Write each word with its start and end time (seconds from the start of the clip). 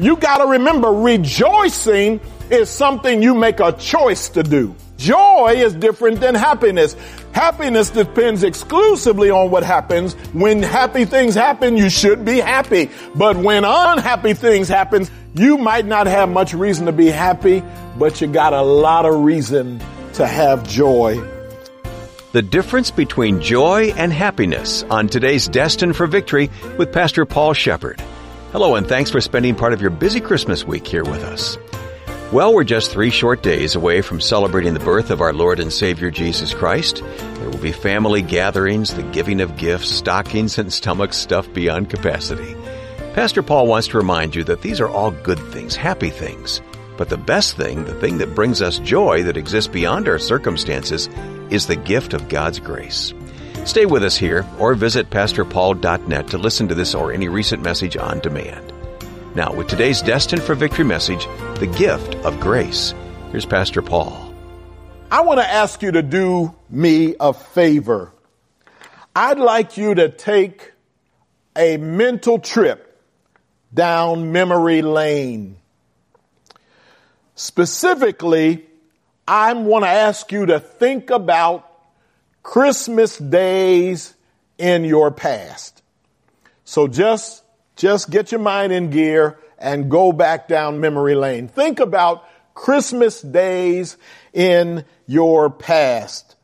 You 0.00 0.16
gotta 0.16 0.46
remember 0.46 0.88
rejoicing 0.88 2.20
is 2.50 2.70
something 2.70 3.22
you 3.22 3.34
make 3.34 3.60
a 3.60 3.72
choice 3.72 4.30
to 4.30 4.42
do. 4.42 4.74
Joy 4.96 5.56
is 5.58 5.74
different 5.74 6.20
than 6.20 6.34
happiness. 6.34 6.96
Happiness 7.32 7.90
depends 7.90 8.42
exclusively 8.42 9.28
on 9.28 9.50
what 9.50 9.62
happens. 9.62 10.14
When 10.32 10.62
happy 10.62 11.04
things 11.04 11.34
happen, 11.34 11.76
you 11.76 11.90
should 11.90 12.24
be 12.24 12.40
happy. 12.40 12.88
But 13.14 13.36
when 13.36 13.64
unhappy 13.66 14.32
things 14.32 14.68
happen, 14.68 15.06
you 15.34 15.58
might 15.58 15.84
not 15.84 16.06
have 16.06 16.30
much 16.30 16.54
reason 16.54 16.86
to 16.86 16.92
be 16.92 17.08
happy, 17.08 17.62
but 17.98 18.22
you 18.22 18.26
got 18.26 18.54
a 18.54 18.62
lot 18.62 19.04
of 19.04 19.22
reason 19.22 19.82
to 20.14 20.26
have 20.26 20.66
joy. 20.66 21.22
The 22.32 22.42
difference 22.42 22.90
between 22.90 23.42
joy 23.42 23.92
and 23.98 24.14
happiness 24.14 24.82
on 24.84 25.08
today's 25.08 25.46
Destined 25.46 25.94
for 25.94 26.06
Victory 26.06 26.48
with 26.78 26.90
Pastor 26.90 27.26
Paul 27.26 27.52
Sheppard. 27.52 28.02
Hello 28.52 28.74
and 28.74 28.84
thanks 28.84 29.10
for 29.10 29.20
spending 29.20 29.54
part 29.54 29.72
of 29.72 29.80
your 29.80 29.90
busy 29.92 30.20
Christmas 30.20 30.64
week 30.64 30.84
here 30.84 31.04
with 31.04 31.22
us. 31.22 31.56
Well, 32.32 32.52
we're 32.52 32.64
just 32.64 32.90
three 32.90 33.10
short 33.10 33.44
days 33.44 33.76
away 33.76 34.02
from 34.02 34.20
celebrating 34.20 34.74
the 34.74 34.80
birth 34.80 35.12
of 35.12 35.20
our 35.20 35.32
Lord 35.32 35.60
and 35.60 35.72
Savior 35.72 36.10
Jesus 36.10 36.52
Christ. 36.52 36.96
There 36.96 37.48
will 37.48 37.58
be 37.58 37.70
family 37.70 38.22
gatherings, 38.22 38.92
the 38.92 39.04
giving 39.04 39.40
of 39.40 39.56
gifts, 39.56 39.90
stockings, 39.90 40.58
and 40.58 40.72
stomachs 40.72 41.16
stuffed 41.16 41.54
beyond 41.54 41.90
capacity. 41.90 42.56
Pastor 43.14 43.44
Paul 43.44 43.68
wants 43.68 43.86
to 43.86 43.98
remind 43.98 44.34
you 44.34 44.42
that 44.42 44.62
these 44.62 44.80
are 44.80 44.88
all 44.88 45.12
good 45.12 45.38
things, 45.52 45.76
happy 45.76 46.10
things. 46.10 46.60
But 46.96 47.08
the 47.08 47.16
best 47.16 47.56
thing, 47.56 47.84
the 47.84 48.00
thing 48.00 48.18
that 48.18 48.34
brings 48.34 48.60
us 48.60 48.80
joy 48.80 49.22
that 49.22 49.36
exists 49.36 49.70
beyond 49.70 50.08
our 50.08 50.18
circumstances, 50.18 51.08
is 51.50 51.68
the 51.68 51.76
gift 51.76 52.14
of 52.14 52.28
God's 52.28 52.58
grace. 52.58 53.14
Stay 53.64 53.86
with 53.86 54.02
us 54.02 54.16
here 54.16 54.46
or 54.58 54.74
visit 54.74 55.10
pastorpaul.net 55.10 56.28
to 56.28 56.38
listen 56.38 56.68
to 56.68 56.74
this 56.74 56.94
or 56.94 57.12
any 57.12 57.28
recent 57.28 57.62
message 57.62 57.96
on 57.96 58.18
demand. 58.20 58.72
Now, 59.34 59.52
with 59.52 59.68
today's 59.68 60.02
Destined 60.02 60.42
for 60.42 60.54
Victory 60.54 60.84
message, 60.84 61.26
the 61.58 61.72
gift 61.78 62.14
of 62.24 62.40
grace. 62.40 62.94
Here's 63.30 63.46
Pastor 63.46 63.82
Paul. 63.82 64.34
I 65.10 65.20
want 65.22 65.40
to 65.40 65.48
ask 65.48 65.82
you 65.82 65.92
to 65.92 66.02
do 66.02 66.54
me 66.68 67.14
a 67.20 67.32
favor. 67.32 68.12
I'd 69.14 69.38
like 69.38 69.76
you 69.76 69.94
to 69.94 70.08
take 70.08 70.72
a 71.56 71.76
mental 71.76 72.38
trip 72.38 73.00
down 73.72 74.32
memory 74.32 74.82
lane. 74.82 75.56
Specifically, 77.34 78.66
I 79.26 79.52
want 79.52 79.84
to 79.84 79.88
ask 79.88 80.32
you 80.32 80.46
to 80.46 80.60
think 80.60 81.10
about 81.10 81.69
Christmas 82.42 83.18
days 83.18 84.14
in 84.58 84.84
your 84.84 85.10
past. 85.10 85.82
So 86.64 86.88
just 86.88 87.42
just 87.76 88.10
get 88.10 88.30
your 88.30 88.40
mind 88.40 88.72
in 88.72 88.90
gear 88.90 89.38
and 89.58 89.90
go 89.90 90.12
back 90.12 90.48
down 90.48 90.80
memory 90.80 91.14
lane. 91.14 91.48
Think 91.48 91.80
about 91.80 92.28
Christmas 92.54 93.22
days 93.22 93.96
in 94.32 94.84
your 95.06 95.48
past. 95.50 96.36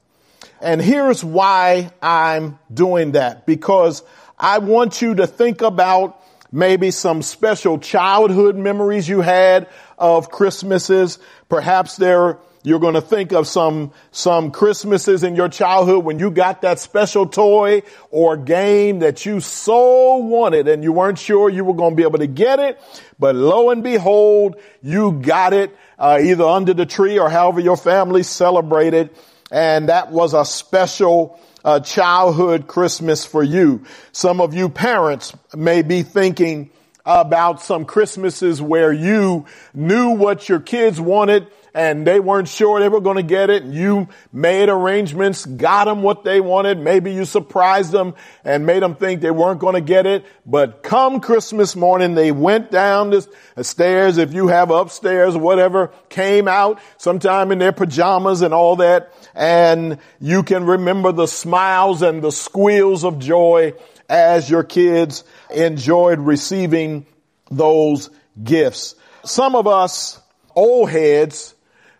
And 0.60 0.80
here's 0.80 1.22
why 1.22 1.90
I'm 2.00 2.58
doing 2.72 3.12
that. 3.12 3.46
Because 3.46 4.02
I 4.38 4.58
want 4.58 5.02
you 5.02 5.16
to 5.16 5.26
think 5.26 5.60
about 5.60 6.22
maybe 6.50 6.90
some 6.90 7.22
special 7.22 7.78
childhood 7.78 8.56
memories 8.56 9.08
you 9.08 9.20
had 9.20 9.68
of 9.98 10.30
Christmases. 10.30 11.18
Perhaps 11.48 11.96
there 11.96 12.38
you're 12.66 12.80
going 12.80 12.94
to 12.94 13.00
think 13.00 13.32
of 13.32 13.46
some, 13.46 13.92
some 14.10 14.50
Christmases 14.50 15.22
in 15.22 15.36
your 15.36 15.48
childhood 15.48 16.04
when 16.04 16.18
you 16.18 16.32
got 16.32 16.62
that 16.62 16.80
special 16.80 17.24
toy 17.24 17.82
or 18.10 18.36
game 18.36 18.98
that 18.98 19.24
you 19.24 19.38
so 19.38 20.16
wanted 20.16 20.66
and 20.66 20.82
you 20.82 20.92
weren't 20.92 21.16
sure 21.16 21.48
you 21.48 21.64
were 21.64 21.74
going 21.74 21.92
to 21.92 21.96
be 21.96 22.02
able 22.02 22.18
to 22.18 22.26
get 22.26 22.58
it. 22.58 22.80
But 23.20 23.36
lo 23.36 23.70
and 23.70 23.84
behold, 23.84 24.56
you 24.82 25.12
got 25.12 25.52
it 25.52 25.76
uh, 25.96 26.18
either 26.20 26.42
under 26.42 26.74
the 26.74 26.86
tree 26.86 27.20
or 27.20 27.30
however 27.30 27.60
your 27.60 27.76
family 27.76 28.24
celebrated. 28.24 29.10
And 29.52 29.88
that 29.88 30.10
was 30.10 30.34
a 30.34 30.44
special 30.44 31.38
uh, 31.64 31.78
childhood 31.78 32.66
Christmas 32.66 33.24
for 33.24 33.44
you. 33.44 33.84
Some 34.10 34.40
of 34.40 34.54
you 34.54 34.70
parents 34.70 35.32
may 35.54 35.82
be 35.82 36.02
thinking 36.02 36.70
about 37.04 37.62
some 37.62 37.84
Christmases 37.84 38.60
where 38.60 38.92
you 38.92 39.46
knew 39.72 40.16
what 40.16 40.48
your 40.48 40.58
kids 40.58 41.00
wanted 41.00 41.46
and 41.76 42.06
they 42.06 42.18
weren't 42.18 42.48
sure 42.48 42.80
they 42.80 42.88
were 42.88 43.02
going 43.02 43.18
to 43.18 43.22
get 43.22 43.50
it. 43.50 43.62
You 43.64 44.08
made 44.32 44.70
arrangements, 44.70 45.44
got 45.44 45.84
them 45.84 46.02
what 46.02 46.24
they 46.24 46.40
wanted. 46.40 46.78
Maybe 46.78 47.12
you 47.12 47.26
surprised 47.26 47.92
them 47.92 48.14
and 48.46 48.64
made 48.64 48.82
them 48.82 48.94
think 48.96 49.20
they 49.20 49.30
weren't 49.30 49.60
going 49.60 49.74
to 49.74 49.82
get 49.82 50.06
it. 50.06 50.24
But 50.46 50.82
come 50.82 51.20
Christmas 51.20 51.76
morning, 51.76 52.14
they 52.14 52.32
went 52.32 52.70
down 52.70 53.10
the 53.10 53.28
stairs. 53.62 54.16
If 54.16 54.32
you 54.32 54.48
have 54.48 54.70
upstairs, 54.70 55.36
whatever, 55.36 55.92
came 56.08 56.48
out 56.48 56.80
sometime 56.96 57.52
in 57.52 57.58
their 57.58 57.72
pajamas 57.72 58.40
and 58.40 58.54
all 58.54 58.76
that. 58.76 59.12
And 59.34 59.98
you 60.18 60.44
can 60.44 60.64
remember 60.64 61.12
the 61.12 61.28
smiles 61.28 62.00
and 62.00 62.22
the 62.22 62.32
squeals 62.32 63.04
of 63.04 63.18
joy 63.18 63.74
as 64.08 64.48
your 64.48 64.64
kids 64.64 65.24
enjoyed 65.54 66.20
receiving 66.20 67.04
those 67.50 68.08
gifts. 68.42 68.94
Some 69.26 69.54
of 69.54 69.66
us 69.66 70.18
old 70.54 70.88
heads 70.88 71.52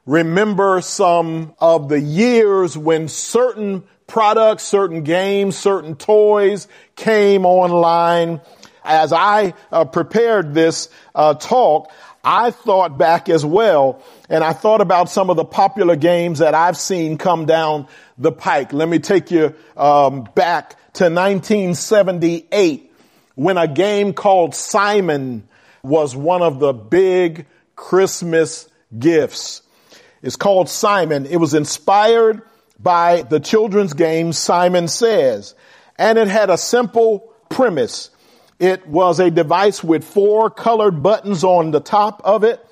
remember 0.07 0.81
some 0.81 1.55
of 1.59 1.89
the 1.89 2.01
years 2.01 2.79
when 2.79 3.09
certain 3.09 3.85
products, 4.07 4.63
certain 4.63 5.03
games, 5.03 5.57
certain 5.57 5.97
toys 5.97 6.69
came 6.95 7.45
online. 7.45 8.41
As 8.85 9.13
I 9.13 9.55
uh, 9.73 9.85
prepared 9.85 10.55
this 10.55 10.89
uh, 11.15 11.35
talk, 11.35 11.91
I 12.23 12.51
thought 12.51 12.99
back 12.99 13.29
as 13.29 13.45
well, 13.45 14.03
and 14.29 14.43
I 14.43 14.53
thought 14.53 14.81
about 14.81 15.11
some 15.11 15.29
of 15.29 15.37
the 15.37 15.45
popular 15.45 15.97
games 15.97 16.39
that 16.39 16.55
I've 16.55 16.77
seen 16.77 17.19
come 17.19 17.47
down 17.47 17.89
the 18.19 18.33
pike. 18.33 18.73
Let 18.73 18.89
me 18.89 18.99
take 18.99 19.31
you 19.31 19.55
um, 19.77 20.29
back 20.35 20.71
to 20.95 21.05
1978 21.05 22.93
when 23.35 23.59
a 23.59 23.69
game 23.69 24.13
called 24.13 24.55
Simon 24.55 25.47
was 25.83 26.17
one 26.17 26.43
of 26.43 26.59
the 26.59 26.73
big 26.73 27.47
Christmas 27.77 28.69
gifts. 28.99 29.63
It's 30.23 30.37
called 30.37 30.69
Simon. 30.69 31.27
It 31.27 31.37
was 31.37 31.55
inspired 31.55 32.43
by 32.79 33.23
the 33.23 33.41
children's 33.41 33.93
game 33.93 34.33
Simon 34.33 34.89
Says. 34.89 35.55
And 35.99 36.19
it 36.19 36.29
had 36.29 36.51
a 36.51 36.59
simple 36.59 37.33
premise. 37.49 38.11
It 38.59 38.87
was 38.87 39.21
a 39.21 39.31
device 39.31 39.85
with 39.85 40.05
four 40.05 40.51
colored 40.51 41.03
buttons 41.03 41.45
on 41.45 41.71
the 41.71 41.81
top 41.81 42.23
of 42.25 42.45
it. 42.45 42.65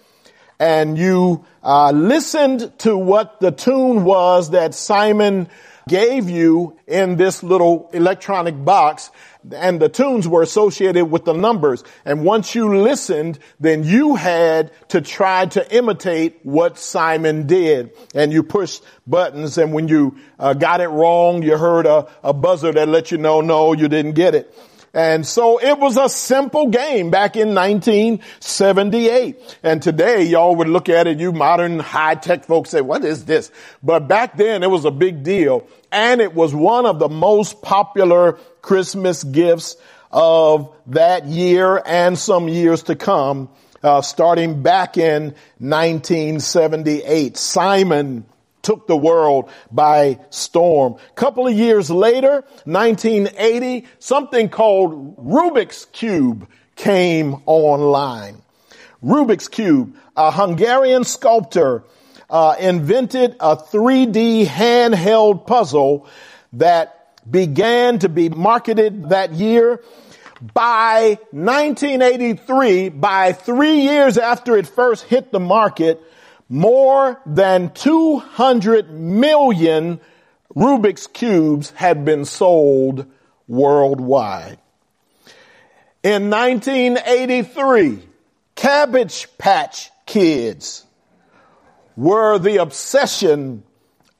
And 0.59 0.97
you 0.97 1.44
uh, 1.62 1.91
listened 1.91 2.72
to 2.81 2.97
what 2.97 3.41
the 3.41 3.50
tune 3.50 4.05
was 4.05 4.50
that 4.50 4.75
Simon 4.75 5.49
gave 5.88 6.31
you 6.31 6.78
in 6.87 7.16
this 7.16 7.43
little 7.43 7.91
electronic 7.93 8.62
box 8.65 9.11
and 9.53 9.81
the 9.81 9.88
tunes 9.88 10.27
were 10.27 10.43
associated 10.43 11.06
with 11.06 11.25
the 11.25 11.32
numbers. 11.32 11.84
And 12.05 12.25
once 12.25 12.55
you 12.55 12.78
listened, 12.78 13.38
then 13.60 13.84
you 13.84 14.15
had 14.15 14.71
to 14.88 15.00
try 15.00 15.47
to 15.47 15.75
imitate 15.75 16.41
what 16.43 16.78
Simon 16.78 17.47
did. 17.47 17.93
And 18.15 18.32
you 18.32 18.43
pushed 18.43 18.82
buttons 19.06 19.59
and 19.59 19.72
when 19.72 19.88
you 19.88 20.16
uh, 20.38 20.55
got 20.55 20.81
it 20.81 20.88
wrong, 20.88 21.43
you 21.43 21.56
heard 21.56 21.87
a, 21.87 22.09
a 22.22 22.32
buzzer 22.32 22.72
that 22.72 22.88
let 22.88 23.10
you 23.10 23.19
know, 23.19 23.41
no, 23.41 23.72
you 23.72 23.88
didn't 23.88 24.12
get 24.12 24.34
it. 24.34 24.55
And 24.94 25.27
so 25.27 25.60
it 25.60 25.78
was 25.78 25.97
a 25.97 26.09
simple 26.09 26.69
game 26.69 27.10
back 27.10 27.34
in 27.34 27.53
1978. 27.53 29.59
And 29.65 29.82
today 29.82 30.22
y'all 30.22 30.55
would 30.55 30.69
look 30.69 30.88
at 30.88 31.09
it, 31.09 31.19
you 31.19 31.32
modern 31.32 31.81
high 31.81 32.15
tech 32.15 32.44
folks 32.44 32.71
say, 32.71 32.81
what 32.81 33.05
is 33.05 33.25
this? 33.25 33.50
But 33.82 34.06
back 34.06 34.37
then 34.37 34.62
it 34.62 34.71
was 34.71 34.84
a 34.84 34.93
big 34.93 35.25
deal. 35.25 35.66
And 35.91 36.21
it 36.21 36.32
was 36.32 36.55
one 36.55 36.87
of 36.87 37.00
the 37.00 37.09
most 37.09 37.61
popular 37.61 38.35
Christmas 38.62 39.25
gifts 39.25 39.76
of 40.12 40.73
that 40.87 41.26
year 41.26 41.82
and 41.85 42.17
some 42.17 42.49
years 42.49 42.85
to 42.85 42.94
come, 42.94 43.49
uh, 43.82 44.00
starting 44.00 44.62
back 44.62 44.97
in 44.97 45.35
1978. 45.58 47.37
Simon 47.37 48.26
took 48.64 48.87
the 48.87 48.96
world 48.96 49.50
by 49.70 50.19
storm. 50.31 50.96
Couple 51.14 51.46
of 51.46 51.55
years 51.55 51.90
later, 51.90 52.44
1980, 52.64 53.87
something 53.99 54.49
called 54.49 55.16
Rubik's 55.16 55.84
Cube 55.87 56.49
came 56.76 57.37
online. 57.46 58.43
Rubik's 59.02 59.49
Cube, 59.49 59.94
a 60.16 60.31
Hungarian 60.31 61.05
sculptor, 61.05 61.84
uh, 62.31 62.56
invented 62.58 63.37
a 63.38 63.56
3D 63.56 64.46
handheld 64.46 65.46
puzzle 65.46 66.08
that 66.55 67.05
began 67.31 67.99
to 68.00 68.08
be 68.08 68.28
marketed 68.28 69.11
that 69.11 69.32
year. 69.32 69.82
By 70.52 71.19
1983, 71.31 72.88
by 72.90 73.32
three 73.32 73.81
years 73.82 74.19
after 74.19 74.56
it 74.56 74.66
first 74.66 75.05
hit 75.05 75.32
the 75.32 75.40
market, 75.40 76.02
more 76.49 77.20
than 77.26 77.70
200 77.70 78.91
million 78.91 80.00
Rubik's 80.55 81.06
Cubes 81.06 81.70
had 81.70 82.05
been 82.05 82.25
sold 82.25 83.06
worldwide. 83.49 84.58
In 86.02 86.31
1983, 86.31 88.00
Cabbage 88.55 89.29
Patch 89.38 89.91
Kids 90.06 90.85
were 91.96 92.38
the 92.38 92.58
obsession 92.58 93.62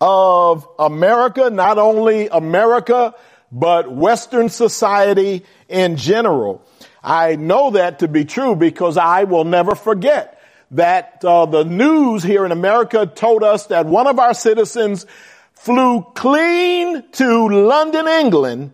of 0.01 0.67
America, 0.79 1.51
not 1.51 1.79
only 1.79 2.29
America, 2.29 3.15
but 3.53 3.91
Western 3.91 4.49
society 4.49 5.45
in 5.69 5.97
general. 5.97 6.67
I 7.03 7.37
know 7.37 7.73
that 7.73 8.01
to 8.01 8.09
be 8.09 8.25
true 8.25 8.57
because 8.57 8.97
I 8.97 9.25
will 9.25 9.45
never 9.45 9.75
forget 9.75 10.34
that 10.73 11.25
uh, 11.25 11.47
the 11.47 11.65
news 11.65 12.23
here 12.23 12.45
in 12.45 12.53
America 12.53 13.07
told 13.07 13.43
us 13.43 13.67
that 13.67 13.87
one 13.87 14.07
of 14.07 14.19
our 14.19 14.35
citizens 14.35 15.07
flew 15.53 16.03
clean 16.15 17.09
to 17.13 17.49
London, 17.49 18.07
England 18.07 18.73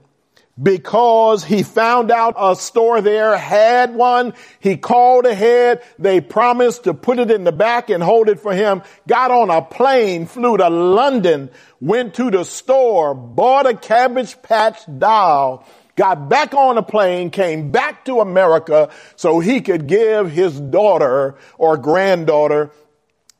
because 0.62 1.44
he 1.44 1.62
found 1.62 2.10
out 2.10 2.34
a 2.38 2.54
store 2.54 3.00
there 3.00 3.36
had 3.36 3.94
one. 3.94 4.34
He 4.58 4.76
called 4.76 5.24
ahead. 5.24 5.82
They 5.98 6.20
promised 6.20 6.84
to 6.84 6.94
put 6.94 7.18
it 7.18 7.30
in 7.30 7.44
the 7.44 7.52
back 7.52 7.90
and 7.90 8.02
hold 8.02 8.28
it 8.28 8.40
for 8.40 8.52
him. 8.52 8.82
Got 9.06 9.30
on 9.30 9.50
a 9.50 9.62
plane, 9.62 10.26
flew 10.26 10.56
to 10.58 10.68
London, 10.68 11.50
went 11.80 12.14
to 12.14 12.30
the 12.30 12.44
store, 12.44 13.14
bought 13.14 13.66
a 13.66 13.74
Cabbage 13.74 14.40
Patch 14.42 14.80
doll, 14.98 15.66
got 15.96 16.28
back 16.28 16.54
on 16.54 16.78
a 16.78 16.82
plane, 16.82 17.30
came 17.30 17.70
back 17.70 18.04
to 18.06 18.20
America 18.20 18.88
so 19.16 19.40
he 19.40 19.60
could 19.60 19.86
give 19.86 20.30
his 20.30 20.58
daughter 20.58 21.36
or 21.58 21.76
granddaughter 21.76 22.70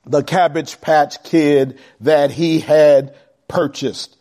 the 0.05 0.23
Cabbage 0.23 0.79
Patch 0.81 1.23
Kid 1.23 1.79
that 2.01 2.31
he 2.31 2.61
had 2.61 3.15
purchased. 3.49 4.17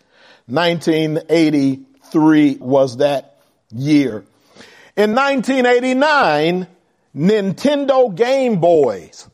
1983 0.47 2.57
was 2.59 2.97
that 2.97 3.39
year. 3.71 4.25
In 4.95 5.15
1989, 5.15 6.67
Nintendo 7.15 8.13
Game 8.13 8.59
Boys 8.59 9.27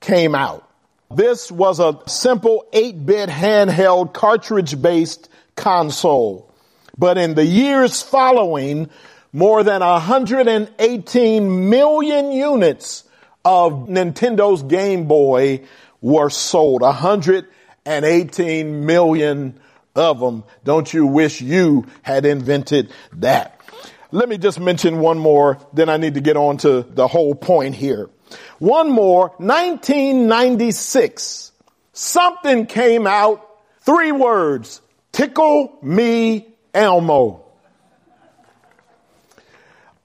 came 0.00 0.34
out. 0.34 0.68
This 1.14 1.52
was 1.52 1.78
a 1.78 1.98
simple 2.06 2.64
8-bit 2.72 3.28
handheld 3.28 4.14
cartridge-based 4.14 5.28
console. 5.56 6.50
But 6.96 7.18
in 7.18 7.34
the 7.34 7.44
years 7.44 8.02
following, 8.02 8.88
more 9.32 9.64
than 9.64 9.80
118 9.80 11.70
million 11.70 12.32
units 12.32 13.04
of 13.44 13.88
Nintendo's 13.88 14.62
Game 14.62 15.06
Boy 15.06 15.62
were 16.00 16.30
sold. 16.30 16.82
118 16.82 18.86
million 18.86 19.58
of 19.94 20.20
them. 20.20 20.44
Don't 20.64 20.92
you 20.92 21.06
wish 21.06 21.40
you 21.40 21.86
had 22.02 22.26
invented 22.26 22.92
that? 23.14 23.58
Let 24.10 24.28
me 24.28 24.36
just 24.36 24.60
mention 24.60 24.98
one 24.98 25.18
more, 25.18 25.58
then 25.72 25.88
I 25.88 25.96
need 25.96 26.14
to 26.14 26.20
get 26.20 26.36
on 26.36 26.58
to 26.58 26.82
the 26.82 27.08
whole 27.08 27.34
point 27.34 27.74
here. 27.74 28.10
One 28.58 28.90
more, 28.90 29.28
1996. 29.38 31.52
Something 31.94 32.66
came 32.66 33.06
out, 33.06 33.48
three 33.80 34.12
words, 34.12 34.82
tickle 35.12 35.78
me 35.82 36.51
Elmo. 36.74 37.44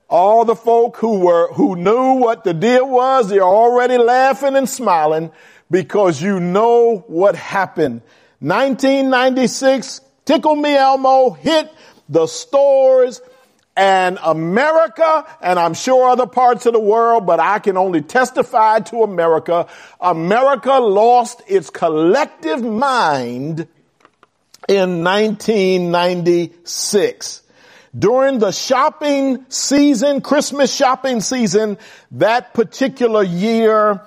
All 0.10 0.46
the 0.46 0.56
folk 0.56 0.98
who 0.98 1.20
were, 1.20 1.52
who 1.54 1.76
knew 1.76 2.14
what 2.14 2.44
the 2.44 2.54
deal 2.54 2.90
was, 2.90 3.30
they're 3.30 3.42
already 3.42 3.98
laughing 3.98 4.56
and 4.56 4.70
smiling 4.70 5.32
because 5.70 6.22
you 6.22 6.40
know 6.40 7.04
what 7.08 7.36
happened 7.36 8.02
1996, 8.40 10.02
Tickle 10.24 10.56
Me 10.56 10.76
Elmo 10.76 11.32
hit 11.32 11.74
the 12.08 12.28
stores 12.28 13.20
and 13.76 14.20
America, 14.24 15.26
and 15.42 15.58
I'm 15.58 15.74
sure 15.74 16.10
other 16.10 16.28
parts 16.28 16.68
of 16.68 16.74
the 16.74 16.80
world, 16.80 17.26
but 17.26 17.40
I 17.40 17.58
can 17.58 17.78
only 17.78 18.02
testify 18.02 18.80
to 18.82 19.02
America. 19.02 19.68
America 20.00 20.74
lost 20.74 21.42
its 21.48 21.72
collective 21.72 22.62
mind 22.64 23.68
in 24.68 25.04
1996. 25.04 27.44
During 27.98 28.40
the 28.40 28.52
shopping 28.52 29.46
season, 29.50 30.22
Christmas 30.22 30.74
shopping 30.74 31.22
season, 31.22 31.78
that 32.12 32.54
particular 32.54 33.24
year, 33.24 34.02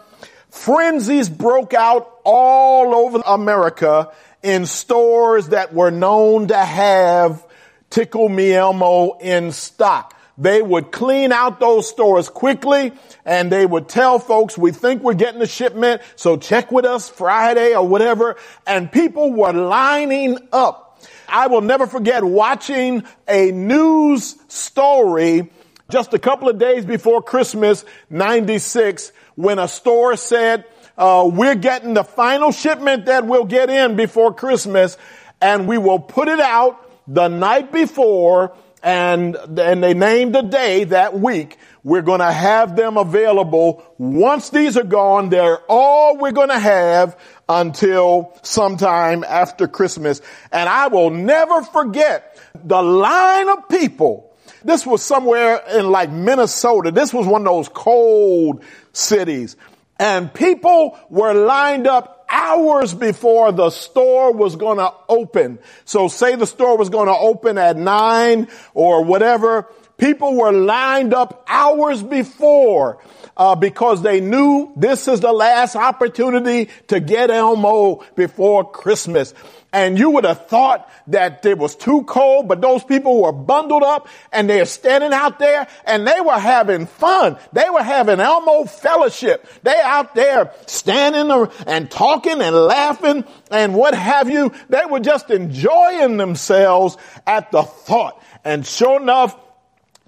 Frenzies 0.50 1.28
broke 1.28 1.74
out 1.74 2.20
all 2.24 2.94
over 2.94 3.22
America 3.26 4.12
in 4.42 4.66
stores 4.66 5.48
that 5.48 5.72
were 5.72 5.90
known 5.90 6.48
to 6.48 6.56
have 6.56 7.44
Tickle 7.88 8.28
Me 8.28 8.52
Elmo 8.52 9.18
in 9.18 9.52
stock. 9.52 10.14
They 10.40 10.62
would 10.62 10.90
clean 10.90 11.32
out 11.32 11.60
those 11.60 11.86
stores 11.86 12.30
quickly 12.30 12.92
and 13.26 13.52
they 13.52 13.66
would 13.66 13.90
tell 13.90 14.18
folks, 14.18 14.56
we 14.56 14.72
think 14.72 15.02
we're 15.02 15.12
getting 15.12 15.38
the 15.38 15.46
shipment, 15.46 16.00
so 16.16 16.38
check 16.38 16.72
with 16.72 16.86
us 16.86 17.10
Friday 17.10 17.74
or 17.74 17.86
whatever. 17.86 18.36
And 18.66 18.90
people 18.90 19.34
were 19.34 19.52
lining 19.52 20.38
up. 20.50 21.02
I 21.28 21.48
will 21.48 21.60
never 21.60 21.86
forget 21.86 22.24
watching 22.24 23.04
a 23.28 23.52
news 23.52 24.34
story 24.48 25.50
just 25.90 26.14
a 26.14 26.18
couple 26.18 26.48
of 26.48 26.58
days 26.58 26.86
before 26.86 27.20
Christmas 27.20 27.84
96 28.08 29.12
when 29.34 29.58
a 29.58 29.68
store 29.68 30.16
said, 30.16 30.64
uh, 30.96 31.28
we're 31.30 31.54
getting 31.54 31.92
the 31.92 32.04
final 32.04 32.50
shipment 32.50 33.06
that 33.06 33.26
we'll 33.26 33.44
get 33.44 33.68
in 33.68 33.94
before 33.94 34.32
Christmas 34.32 34.96
and 35.42 35.68
we 35.68 35.76
will 35.76 35.98
put 35.98 36.28
it 36.28 36.40
out 36.40 36.78
the 37.06 37.28
night 37.28 37.72
before 37.72 38.56
and, 38.82 39.36
and 39.36 39.82
they 39.82 39.94
named 39.94 40.36
a 40.36 40.42
day 40.42 40.84
that 40.84 41.18
week. 41.18 41.58
We're 41.82 42.02
going 42.02 42.20
to 42.20 42.32
have 42.32 42.76
them 42.76 42.96
available. 42.96 43.84
Once 43.98 44.50
these 44.50 44.76
are 44.76 44.84
gone, 44.84 45.28
they're 45.28 45.60
all 45.68 46.18
we're 46.18 46.32
going 46.32 46.48
to 46.48 46.58
have 46.58 47.18
until 47.48 48.36
sometime 48.42 49.24
after 49.24 49.66
Christmas. 49.66 50.20
And 50.52 50.68
I 50.68 50.88
will 50.88 51.10
never 51.10 51.62
forget 51.62 52.38
the 52.54 52.82
line 52.82 53.48
of 53.48 53.68
people. 53.68 54.30
This 54.62 54.86
was 54.86 55.02
somewhere 55.02 55.62
in 55.74 55.90
like 55.90 56.10
Minnesota. 56.10 56.90
This 56.90 57.14
was 57.14 57.26
one 57.26 57.42
of 57.42 57.46
those 57.46 57.68
cold 57.68 58.62
cities. 58.92 59.56
And 60.00 60.32
people 60.32 60.98
were 61.10 61.34
lined 61.34 61.86
up 61.86 62.24
hours 62.30 62.94
before 62.94 63.52
the 63.52 63.68
store 63.68 64.32
was 64.32 64.56
going 64.56 64.78
to 64.78 64.90
open. 65.10 65.58
So 65.84 66.08
say 66.08 66.36
the 66.36 66.46
store 66.46 66.78
was 66.78 66.88
going 66.88 67.08
to 67.08 67.14
open 67.14 67.58
at 67.58 67.76
nine 67.76 68.48
or 68.72 69.04
whatever. 69.04 69.68
People 70.00 70.34
were 70.34 70.52
lined 70.52 71.12
up 71.12 71.44
hours 71.46 72.02
before 72.02 72.98
uh, 73.36 73.54
because 73.54 74.02
they 74.02 74.20
knew 74.20 74.72
this 74.74 75.06
is 75.06 75.20
the 75.20 75.32
last 75.32 75.76
opportunity 75.76 76.70
to 76.88 77.00
get 77.00 77.30
Elmo 77.30 78.02
before 78.16 78.70
Christmas 78.70 79.34
and 79.72 79.98
you 79.98 80.10
would 80.10 80.24
have 80.24 80.46
thought 80.46 80.90
that 81.08 81.44
it 81.46 81.56
was 81.56 81.76
too 81.76 82.02
cold, 82.04 82.48
but 82.48 82.60
those 82.60 82.82
people 82.82 83.22
were 83.22 83.32
bundled 83.32 83.82
up 83.82 84.08
and 84.32 84.50
they're 84.50 84.64
standing 84.64 85.12
out 85.12 85.38
there 85.38 85.66
and 85.84 86.06
they 86.06 86.20
were 86.20 86.38
having 86.38 86.86
fun. 86.86 87.36
They 87.52 87.68
were 87.70 87.82
having 87.82 88.20
Elmo 88.20 88.64
fellowship. 88.64 89.46
They 89.62 89.80
out 89.80 90.14
there 90.14 90.52
standing 90.66 91.30
and 91.66 91.90
talking 91.90 92.40
and 92.40 92.56
laughing 92.56 93.24
and 93.50 93.74
what 93.74 93.94
have 93.94 94.28
you. 94.28 94.52
They 94.68 94.84
were 94.90 95.00
just 95.00 95.30
enjoying 95.30 96.16
themselves 96.16 96.96
at 97.26 97.52
the 97.52 97.62
thought. 97.62 98.20
And 98.44 98.66
sure 98.66 99.00
enough, 99.00 99.36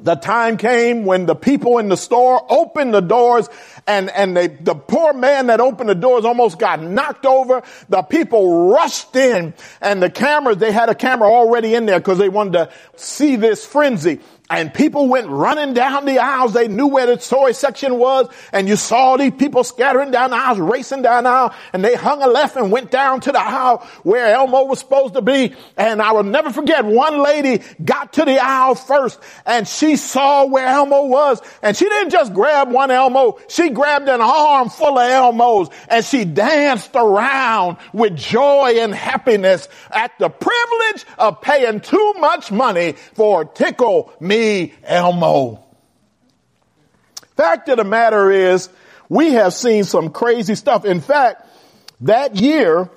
the 0.03 0.17
time 0.17 0.57
came 0.57 1.05
when 1.05 1.27
the 1.27 1.35
people 1.35 1.79
in 1.79 1.89
the 1.89 1.97
store 1.97 2.45
opened 2.49 2.93
the 2.93 3.01
doors 3.01 3.49
and, 3.87 4.11
and 4.11 4.37
they, 4.37 4.49
the 4.49 4.75
poor 4.75 5.13
man 5.13 5.47
that 5.47 5.61
opened 5.61 5.89
the 5.89 5.95
doors 5.95 6.25
almost 6.25 6.59
got 6.59 6.83
knocked 6.83 7.25
over. 7.25 7.63
The 7.89 8.03
people 8.03 8.71
rushed 8.71 9.15
in 9.17 9.55
and 9.81 10.03
the 10.03 10.11
cameras, 10.11 10.59
they 10.59 10.73
had 10.73 10.89
a 10.89 10.95
camera 10.95 11.29
already 11.29 11.75
in 11.75 11.87
there 11.87 12.01
because 12.01 12.19
they 12.19 12.29
wanted 12.29 12.53
to 12.53 12.71
see 12.97 13.37
this 13.37 13.65
frenzy 13.65 14.21
and 14.53 14.73
people 14.73 15.09
went 15.09 15.29
running 15.29 15.73
down 15.73 16.05
the 16.05 16.19
aisles. 16.19 16.53
They 16.53 16.69
knew 16.69 16.87
where 16.87 17.07
the 17.07 17.17
toy 17.17 17.53
section 17.53 17.99
was. 17.99 18.29
And 18.53 18.69
you 18.69 18.77
saw 18.77 19.17
these 19.17 19.33
people 19.33 19.65
scattering 19.65 20.11
down 20.11 20.29
the 20.31 20.37
aisles, 20.37 20.59
racing 20.59 21.01
down 21.01 21.25
the 21.25 21.31
aisle. 21.31 21.55
And 21.73 21.83
they 21.83 21.95
hung 21.95 22.23
a 22.23 22.27
left 22.27 22.57
and 22.57 22.71
went 22.71 22.91
down 22.91 23.21
to 23.23 23.33
the 23.33 23.41
aisle 23.41 23.79
where 24.03 24.27
Elmo 24.27 24.65
was 24.65 24.79
supposed 24.79 25.15
to 25.15 25.23
be. 25.23 25.55
And 25.79 26.03
I 26.03 26.13
will 26.13 26.25
never 26.25 26.51
forget 26.51 26.85
one 26.85 27.23
lady 27.23 27.63
got 27.83 28.13
to 28.15 28.27
the 28.27 28.39
aisle 28.39 28.75
first 28.75 29.19
and 29.47 29.67
she 29.67 29.97
saw 29.97 30.45
where 30.45 30.67
Elmo 30.67 31.07
was. 31.07 31.41
And 31.63 31.75
she 31.75 31.89
didn't 31.89 32.11
just 32.11 32.35
grab 32.35 32.71
one 32.71 32.91
Elmo. 32.91 33.39
She 33.49 33.71
grabbed 33.71 34.11
an 34.11 34.21
arm 34.21 34.69
full 34.69 34.99
of 34.99 35.09
Elmos 35.09 35.73
and 35.89 36.05
she 36.05 36.27
danced 36.27 36.95
around 36.95 37.79
with 37.95 38.17
joy 38.17 38.75
and 38.77 38.95
happiness 38.95 39.67
at 39.91 40.13
the 40.19 40.29
privilege 40.29 41.07
of 41.17 41.41
paying 41.41 41.81
too 41.81 42.15
much 42.19 42.53
money 42.53 42.93
for 43.15 43.47
tickle 43.47 44.13
me 44.21 44.42
Elmo. 44.85 45.65
Fact 47.37 47.69
of 47.69 47.79
the 47.79 47.85
matter 47.85 48.31
is, 48.31 48.69
we 49.09 49.33
have 49.33 49.53
seen 49.53 49.85
some 49.85 50.11
crazy 50.11 50.55
stuff. 50.55 50.85
In 50.85 51.01
fact, 51.01 51.47
that 52.03 52.37
year, 52.37 52.89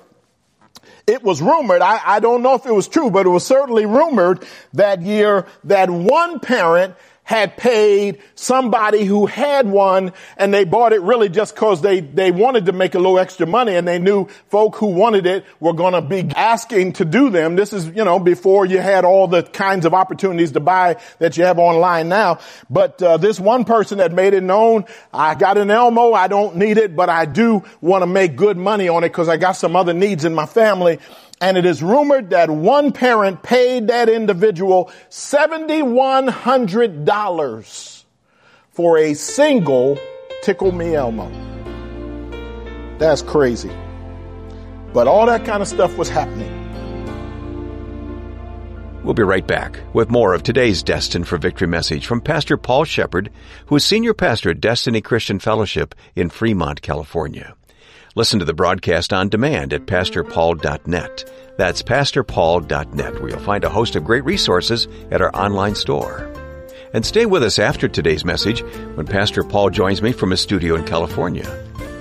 it 1.06 1.22
was 1.22 1.40
rumored, 1.40 1.82
I, 1.82 2.00
I 2.04 2.20
don't 2.20 2.42
know 2.42 2.54
if 2.54 2.66
it 2.66 2.72
was 2.72 2.88
true, 2.88 3.10
but 3.10 3.26
it 3.26 3.28
was 3.28 3.46
certainly 3.46 3.86
rumored 3.86 4.44
that 4.74 5.02
year 5.02 5.46
that 5.64 5.88
one 5.88 6.40
parent 6.40 6.94
had 7.26 7.56
paid 7.56 8.22
somebody 8.36 9.04
who 9.04 9.26
had 9.26 9.68
one 9.68 10.12
and 10.36 10.54
they 10.54 10.62
bought 10.64 10.92
it 10.92 11.02
really 11.02 11.28
just 11.28 11.56
cause 11.56 11.82
they, 11.82 11.98
they 11.98 12.30
wanted 12.30 12.66
to 12.66 12.72
make 12.72 12.94
a 12.94 12.98
little 12.98 13.18
extra 13.18 13.48
money 13.48 13.74
and 13.74 13.86
they 13.86 13.98
knew 13.98 14.28
folk 14.48 14.76
who 14.76 14.86
wanted 14.86 15.26
it 15.26 15.44
were 15.58 15.72
going 15.72 15.92
to 15.92 16.00
be 16.00 16.30
asking 16.36 16.92
to 16.92 17.04
do 17.04 17.28
them. 17.28 17.56
This 17.56 17.72
is, 17.72 17.88
you 17.88 18.04
know, 18.04 18.20
before 18.20 18.64
you 18.64 18.78
had 18.78 19.04
all 19.04 19.26
the 19.26 19.42
kinds 19.42 19.84
of 19.84 19.92
opportunities 19.92 20.52
to 20.52 20.60
buy 20.60 21.02
that 21.18 21.36
you 21.36 21.42
have 21.42 21.58
online 21.58 22.08
now. 22.08 22.38
But, 22.70 23.02
uh, 23.02 23.16
this 23.16 23.40
one 23.40 23.64
person 23.64 23.98
had 23.98 24.12
made 24.12 24.32
it 24.32 24.44
known, 24.44 24.84
I 25.12 25.34
got 25.34 25.58
an 25.58 25.68
Elmo, 25.68 26.12
I 26.12 26.28
don't 26.28 26.54
need 26.54 26.78
it, 26.78 26.94
but 26.94 27.10
I 27.10 27.24
do 27.24 27.64
want 27.80 28.02
to 28.02 28.06
make 28.06 28.36
good 28.36 28.56
money 28.56 28.88
on 28.88 29.02
it 29.02 29.08
because 29.08 29.28
I 29.28 29.36
got 29.36 29.56
some 29.56 29.74
other 29.74 29.92
needs 29.92 30.24
in 30.24 30.32
my 30.32 30.46
family. 30.46 31.00
And 31.40 31.56
it 31.58 31.64
is 31.66 31.82
rumored 31.82 32.30
that 32.30 32.48
one 32.50 32.92
parent 32.92 33.42
paid 33.42 33.88
that 33.88 34.08
individual 34.08 34.90
$7,100 35.10 38.04
for 38.70 38.98
a 38.98 39.14
single 39.14 39.98
Tickle 40.42 40.70
Me 40.72 40.94
Elmo. 40.94 41.30
That's 42.98 43.20
crazy. 43.20 43.70
But 44.92 45.06
all 45.06 45.26
that 45.26 45.44
kind 45.44 45.60
of 45.60 45.68
stuff 45.68 45.98
was 45.98 46.08
happening. 46.08 46.62
We'll 49.04 49.12
be 49.14 49.22
right 49.22 49.46
back 49.46 49.78
with 49.92 50.10
more 50.10 50.34
of 50.34 50.42
today's 50.42 50.82
Destined 50.82 51.28
for 51.28 51.38
Victory 51.38 51.68
message 51.68 52.06
from 52.06 52.20
Pastor 52.20 52.56
Paul 52.56 52.82
Sheppard, 52.84 53.30
who 53.66 53.76
is 53.76 53.84
Senior 53.84 54.14
Pastor 54.14 54.50
at 54.50 54.60
Destiny 54.60 55.00
Christian 55.00 55.38
Fellowship 55.38 55.94
in 56.16 56.28
Fremont, 56.28 56.82
California. 56.82 57.54
Listen 58.16 58.38
to 58.38 58.46
the 58.46 58.54
broadcast 58.54 59.12
on 59.12 59.28
demand 59.28 59.74
at 59.74 59.84
pastorpaul.net. 59.84 61.30
That's 61.58 61.82
pastorpaul.net, 61.82 63.20
where 63.20 63.28
you'll 63.28 63.38
find 63.40 63.62
a 63.62 63.68
host 63.68 63.94
of 63.94 64.04
great 64.04 64.24
resources 64.24 64.88
at 65.10 65.20
our 65.20 65.36
online 65.36 65.74
store. 65.74 66.26
And 66.94 67.04
stay 67.04 67.26
with 67.26 67.42
us 67.42 67.58
after 67.58 67.88
today's 67.88 68.24
message 68.24 68.62
when 68.94 69.04
Pastor 69.04 69.44
Paul 69.44 69.68
joins 69.68 70.00
me 70.00 70.12
from 70.12 70.30
his 70.30 70.40
studio 70.40 70.76
in 70.76 70.86
California. 70.86 71.44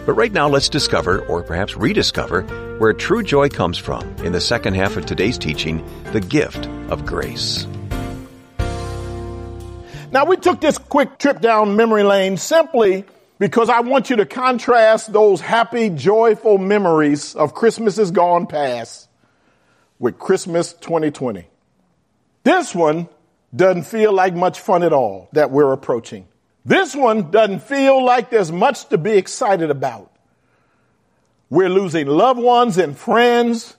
But 0.05 0.13
right 0.13 0.31
now, 0.31 0.47
let's 0.47 0.69
discover, 0.69 1.19
or 1.25 1.43
perhaps 1.43 1.75
rediscover, 1.75 2.43
where 2.77 2.93
true 2.93 3.21
joy 3.21 3.49
comes 3.49 3.77
from 3.77 4.07
in 4.19 4.31
the 4.31 4.39
second 4.39 4.75
half 4.75 4.95
of 4.95 5.05
today's 5.05 5.37
teaching, 5.37 5.83
the 6.13 6.21
gift 6.21 6.65
of 6.89 7.05
grace. 7.05 7.67
Now, 10.13 10.23
we 10.23 10.37
took 10.37 10.61
this 10.61 10.77
quick 10.77 11.17
trip 11.17 11.41
down 11.41 11.75
memory 11.75 12.03
lane 12.03 12.37
simply 12.37 13.03
because 13.37 13.69
I 13.69 13.81
want 13.81 14.09
you 14.09 14.17
to 14.17 14.25
contrast 14.25 15.11
those 15.11 15.41
happy, 15.41 15.89
joyful 15.89 16.57
memories 16.57 17.35
of 17.35 17.53
Christmases 17.53 18.11
gone 18.11 18.47
past 18.47 19.09
with 19.99 20.17
Christmas 20.17 20.73
2020. 20.73 21.47
This 22.43 22.73
one 22.73 23.09
doesn't 23.55 23.83
feel 23.83 24.13
like 24.13 24.33
much 24.33 24.59
fun 24.59 24.83
at 24.83 24.93
all 24.93 25.29
that 25.33 25.51
we're 25.51 25.73
approaching. 25.73 26.27
This 26.63 26.95
one 26.95 27.31
doesn't 27.31 27.61
feel 27.63 28.03
like 28.03 28.29
there's 28.29 28.51
much 28.51 28.87
to 28.89 28.97
be 28.97 29.11
excited 29.11 29.69
about. 29.69 30.11
We're 31.49 31.69
losing 31.69 32.07
loved 32.07 32.39
ones 32.39 32.77
and 32.77 32.97
friends 32.97 33.75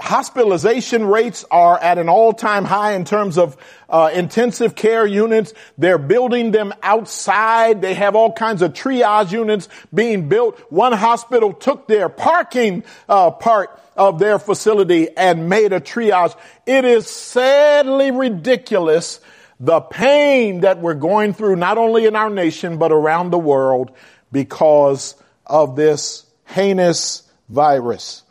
hospitalization 0.00 1.04
rates 1.04 1.44
are 1.50 1.78
at 1.78 1.98
an 1.98 2.08
all-time 2.08 2.64
high 2.64 2.92
in 2.92 3.04
terms 3.04 3.38
of 3.38 3.56
uh, 3.88 4.10
intensive 4.12 4.74
care 4.74 5.06
units. 5.06 5.54
They're 5.78 5.98
building 5.98 6.50
them 6.50 6.74
outside. 6.82 7.80
They 7.80 7.94
have 7.94 8.16
all 8.16 8.32
kinds 8.32 8.62
of 8.62 8.72
triage 8.72 9.32
units 9.32 9.68
being 9.92 10.28
built. 10.28 10.58
One 10.70 10.92
hospital 10.92 11.52
took 11.52 11.86
their 11.86 12.08
parking 12.08 12.84
uh, 13.08 13.30
part 13.30 13.80
of 13.96 14.18
their 14.18 14.38
facility 14.38 15.08
and 15.16 15.48
made 15.48 15.72
a 15.72 15.80
triage. 15.80 16.36
It 16.66 16.84
is 16.84 17.06
sadly 17.06 18.10
ridiculous 18.10 19.20
the 19.60 19.80
pain 19.80 20.60
that 20.60 20.80
we're 20.80 20.94
going 20.94 21.32
through 21.32 21.54
not 21.56 21.78
only 21.78 22.06
in 22.06 22.16
our 22.16 22.30
nation 22.30 22.76
but 22.76 22.90
around 22.90 23.30
the 23.30 23.38
world 23.38 23.92
because 24.32 25.14
of 25.46 25.76
this 25.76 26.26
heinous 26.44 27.22
virus. 27.48 28.23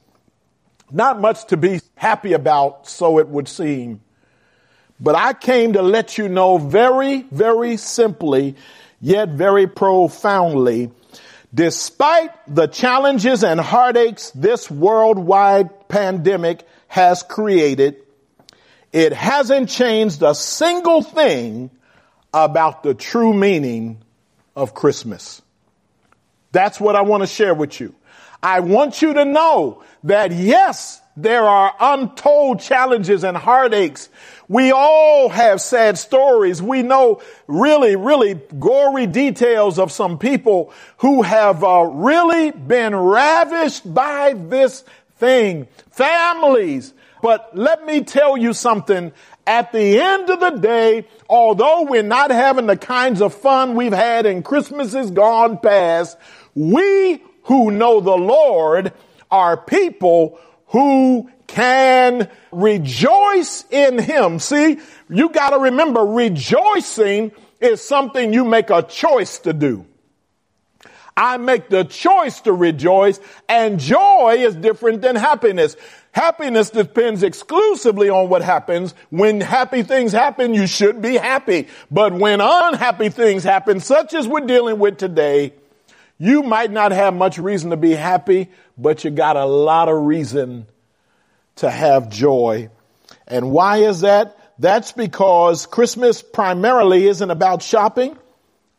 Not 0.92 1.20
much 1.20 1.46
to 1.48 1.58
be 1.58 1.82
happy 1.96 2.34
about, 2.34 2.88
so 2.88 3.20
it 3.20 3.28
would 3.28 3.48
seem. 3.48 4.02
But 5.00 5.16
I 5.16 5.34
came 5.34 5.74
to 5.74 5.82
let 5.82 6.18
you 6.18 6.30
know 6.30 6.58
very, 6.58 7.22
very 7.24 7.78
simply, 7.78 8.56
yet 9.02 9.30
very 9.30 9.68
profoundly, 9.68 10.92
despite 11.54 12.32
the 12.48 12.68
challenges 12.68 13.44
and 13.44 13.60
heartaches 13.60 14.32
this 14.34 14.72
worldwide 14.72 15.90
pandemic 15.90 16.66
has 16.88 17.24
created, 17.24 17.98
it 18.92 19.14
hasn't 19.14 19.70
changed 19.70 20.22
a 20.22 20.36
single 20.36 21.02
thing 21.02 21.70
about 22.34 22.84
the 22.84 22.94
true 22.94 23.34
meaning 23.34 24.02
of 24.56 24.74
Christmas. 24.74 25.42
That's 26.52 26.80
what 26.80 26.96
I 26.96 27.02
want 27.02 27.24
to 27.24 27.28
share 27.28 27.54
with 27.54 27.80
you. 27.80 27.96
I 28.44 28.60
want 28.60 29.02
you 29.02 29.14
to 29.14 29.24
know 29.24 29.84
that 30.04 30.34
yes, 30.34 31.02
there 31.16 31.44
are 31.44 31.74
untold 31.80 32.60
challenges 32.60 33.24
and 33.24 33.38
heartaches. 33.38 34.10
We 34.50 34.72
all 34.72 35.30
have 35.30 35.62
sad 35.62 35.98
stories. 35.98 36.62
We 36.62 36.84
know 36.84 37.22
really, 37.48 37.96
really 37.96 38.34
gory 38.60 39.08
details 39.08 39.80
of 39.80 39.94
some 39.94 40.20
people 40.20 40.74
who 40.98 41.22
have 41.22 41.64
uh, 41.64 41.84
really 41.90 42.52
been 42.52 42.94
ravished 42.94 43.92
by 43.92 44.34
this 44.34 44.84
thing. 45.16 45.68
Families. 45.92 46.94
But 47.22 47.58
let 47.58 47.86
me 47.86 48.04
tell 48.04 48.36
you 48.36 48.52
something. 48.52 49.14
At 49.48 49.72
the 49.72 50.00
end 50.02 50.30
of 50.30 50.42
the 50.42 50.52
day, 50.52 51.08
although 51.30 51.84
we're 51.84 52.04
not 52.04 52.32
having 52.32 52.66
the 52.66 52.78
kinds 52.78 53.22
of 53.22 53.34
fun 53.34 53.76
we've 53.76 53.94
had 53.94 54.26
and 54.26 54.44
Christmas 54.44 54.92
Christmases 54.92 55.12
gone 55.12 55.58
past, 55.60 56.18
we 56.56 57.22
who 57.44 57.72
know 57.72 58.00
the 58.00 58.18
Lord 58.18 58.94
are 59.30 59.58
people 59.58 60.40
who 60.68 61.30
can 61.48 62.30
rejoice 62.52 63.66
in 63.70 64.00
Him. 64.00 64.40
See, 64.40 64.80
you 65.10 65.30
gotta 65.30 65.60
remember 65.60 66.02
rejoicing 66.02 67.32
is 67.60 67.82
something 67.82 68.34
you 68.34 68.44
make 68.46 68.70
a 68.70 68.84
choice 68.84 69.40
to 69.40 69.54
do. 69.54 69.86
I 71.16 71.38
make 71.38 71.70
the 71.70 71.84
choice 71.84 72.42
to 72.42 72.54
rejoice 72.54 73.20
and 73.48 73.80
joy 73.80 74.38
is 74.40 74.56
different 74.56 75.02
than 75.02 75.16
happiness. 75.16 75.76
Happiness 76.12 76.70
depends 76.70 77.24
exclusively 77.24 78.10
on 78.10 78.30
what 78.30 78.42
happens. 78.42 78.94
When 79.10 79.42
happy 79.42 79.84
things 79.84 80.12
happen, 80.12 80.54
you 80.54 80.68
should 80.68 81.02
be 81.02 81.16
happy. 81.16 81.68
But 81.92 82.14
when 82.14 82.42
unhappy 82.42 83.10
things 83.10 83.44
happen, 83.44 83.80
such 83.80 84.14
as 84.14 84.28
we're 84.28 84.42
dealing 84.42 84.80
with 84.80 84.98
today, 84.98 85.54
you 86.24 86.42
might 86.42 86.72
not 86.72 86.94
have 86.94 87.14
much 87.14 87.38
reason 87.38 87.72
to 87.72 87.78
be 87.78 87.92
happy, 87.92 88.50
but 88.78 89.04
you 89.04 89.12
got 89.12 89.36
a 89.36 89.44
lot 89.44 89.90
of 89.90 90.06
reason 90.06 90.68
to 91.58 91.70
have 91.70 92.10
joy. 92.10 92.70
And 93.28 93.52
why 93.52 93.80
is 93.80 94.02
that? 94.02 94.38
That's 94.58 94.94
because 94.94 95.66
Christmas 95.66 96.22
primarily 96.22 97.08
isn't 97.08 97.30
about 97.30 97.62
shopping. 97.62 98.18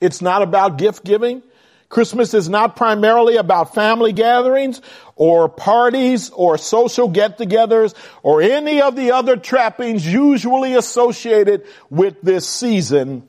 It's 0.00 0.22
not 0.22 0.40
about 0.40 0.78
gift 0.78 1.04
giving. 1.04 1.42
Christmas 1.90 2.32
is 2.32 2.48
not 2.48 2.76
primarily 2.76 3.36
about 3.36 3.74
family 3.74 4.14
gatherings 4.14 4.80
or 5.14 5.50
parties 5.50 6.30
or 6.30 6.56
social 6.56 7.08
get-togethers 7.08 7.94
or 8.22 8.40
any 8.40 8.80
of 8.80 8.96
the 8.96 9.12
other 9.12 9.36
trappings 9.36 10.10
usually 10.10 10.76
associated 10.76 11.66
with 11.90 12.22
this 12.22 12.48
season. 12.48 13.28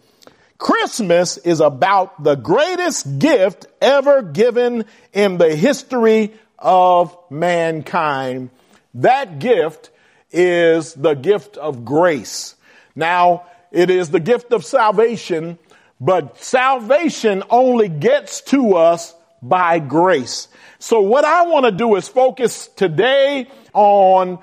Christmas 0.66 1.38
is 1.38 1.60
about 1.60 2.24
the 2.24 2.34
greatest 2.34 3.20
gift 3.20 3.68
ever 3.80 4.24
given 4.24 4.86
in 5.14 5.38
the 5.38 5.56
history 5.56 6.34
of 6.58 7.16
mankind. 7.30 8.50
That 8.96 9.38
gift 9.38 9.92
is 10.32 10.96
the 10.96 11.14
gift 11.14 11.58
of 11.58 11.86
grace. 11.86 12.56
Now, 12.96 13.46
it 13.72 13.92
is 13.92 14.10
the 14.10 14.20
gift 14.20 14.54
of 14.54 14.66
salvation, 14.66 15.60
but 16.02 16.44
salvation 16.44 17.44
only 17.52 17.88
gets 17.88 18.42
to 18.46 18.74
us 18.74 19.14
by 19.44 19.78
grace. 19.78 20.48
So 20.80 21.02
what 21.02 21.26
I 21.26 21.44
want 21.44 21.68
to 21.68 21.72
do 21.74 21.94
is 21.94 22.08
focus 22.08 22.70
today 22.70 23.50
on 23.72 24.40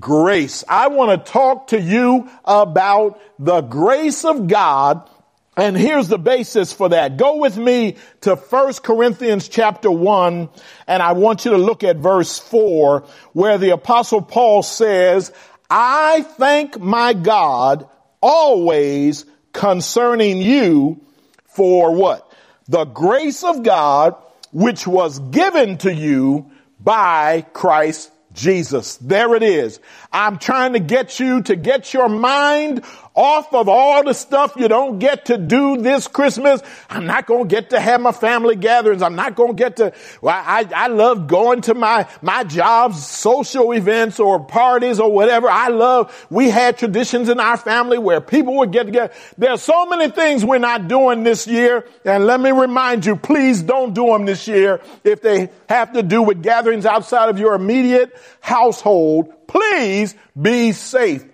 grace. 0.00 0.64
I 0.66 0.88
want 0.88 1.26
to 1.26 1.30
talk 1.30 1.66
to 1.68 1.78
you 1.78 2.26
about 2.46 3.20
the 3.38 3.60
grace 3.60 4.24
of 4.24 4.48
God 4.48 5.10
and 5.58 5.76
here's 5.76 6.06
the 6.06 6.18
basis 6.18 6.72
for 6.72 6.90
that. 6.90 7.16
Go 7.16 7.38
with 7.38 7.58
me 7.58 7.96
to 8.20 8.36
1 8.36 8.74
Corinthians 8.74 9.48
chapter 9.48 9.90
1 9.90 10.48
and 10.86 11.02
I 11.02 11.12
want 11.12 11.44
you 11.44 11.50
to 11.50 11.58
look 11.58 11.82
at 11.82 11.96
verse 11.96 12.38
4 12.38 13.04
where 13.32 13.58
the 13.58 13.70
apostle 13.70 14.22
Paul 14.22 14.62
says, 14.62 15.32
I 15.68 16.22
thank 16.22 16.78
my 16.78 17.12
God 17.12 17.88
always 18.20 19.24
concerning 19.52 20.38
you 20.38 21.00
for 21.46 21.92
what? 21.92 22.32
The 22.68 22.84
grace 22.84 23.42
of 23.42 23.64
God 23.64 24.14
which 24.52 24.86
was 24.86 25.18
given 25.18 25.78
to 25.78 25.92
you 25.92 26.52
by 26.78 27.44
Christ 27.52 28.12
Jesus. 28.32 28.96
There 28.98 29.34
it 29.34 29.42
is. 29.42 29.80
I'm 30.12 30.38
trying 30.38 30.74
to 30.74 30.80
get 30.80 31.18
you 31.18 31.42
to 31.42 31.56
get 31.56 31.92
your 31.92 32.08
mind 32.08 32.84
off 33.18 33.52
of 33.52 33.68
all 33.68 34.04
the 34.04 34.12
stuff 34.12 34.54
you 34.54 34.68
don't 34.68 35.00
get 35.00 35.24
to 35.24 35.36
do 35.36 35.78
this 35.78 36.06
Christmas. 36.06 36.62
I'm 36.88 37.04
not 37.04 37.26
going 37.26 37.48
to 37.48 37.52
get 37.52 37.70
to 37.70 37.80
have 37.80 38.00
my 38.00 38.12
family 38.12 38.54
gatherings. 38.54 39.02
I'm 39.02 39.16
not 39.16 39.34
going 39.34 39.56
to 39.56 39.60
get 39.60 39.76
to, 39.78 39.92
well, 40.22 40.40
I, 40.46 40.64
I 40.72 40.86
love 40.86 41.26
going 41.26 41.62
to 41.62 41.74
my, 41.74 42.08
my 42.22 42.44
jobs, 42.44 43.04
social 43.04 43.72
events 43.72 44.20
or 44.20 44.44
parties 44.44 45.00
or 45.00 45.10
whatever. 45.10 45.50
I 45.50 45.66
love, 45.66 46.26
we 46.30 46.48
had 46.48 46.78
traditions 46.78 47.28
in 47.28 47.40
our 47.40 47.56
family 47.56 47.98
where 47.98 48.20
people 48.20 48.58
would 48.58 48.70
get 48.70 48.84
together. 48.84 49.12
There 49.36 49.50
are 49.50 49.58
so 49.58 49.86
many 49.86 50.12
things 50.12 50.44
we're 50.44 50.58
not 50.58 50.86
doing 50.86 51.24
this 51.24 51.48
year. 51.48 51.86
And 52.04 52.24
let 52.24 52.38
me 52.38 52.52
remind 52.52 53.04
you, 53.04 53.16
please 53.16 53.62
don't 53.62 53.94
do 53.94 54.06
them 54.06 54.26
this 54.26 54.46
year 54.46 54.80
if 55.02 55.22
they 55.22 55.50
have 55.68 55.92
to 55.94 56.04
do 56.04 56.22
with 56.22 56.40
gatherings 56.40 56.86
outside 56.86 57.30
of 57.30 57.40
your 57.40 57.54
immediate 57.54 58.14
household. 58.40 59.34
Please 59.48 60.14
be 60.40 60.70
safe. 60.70 61.24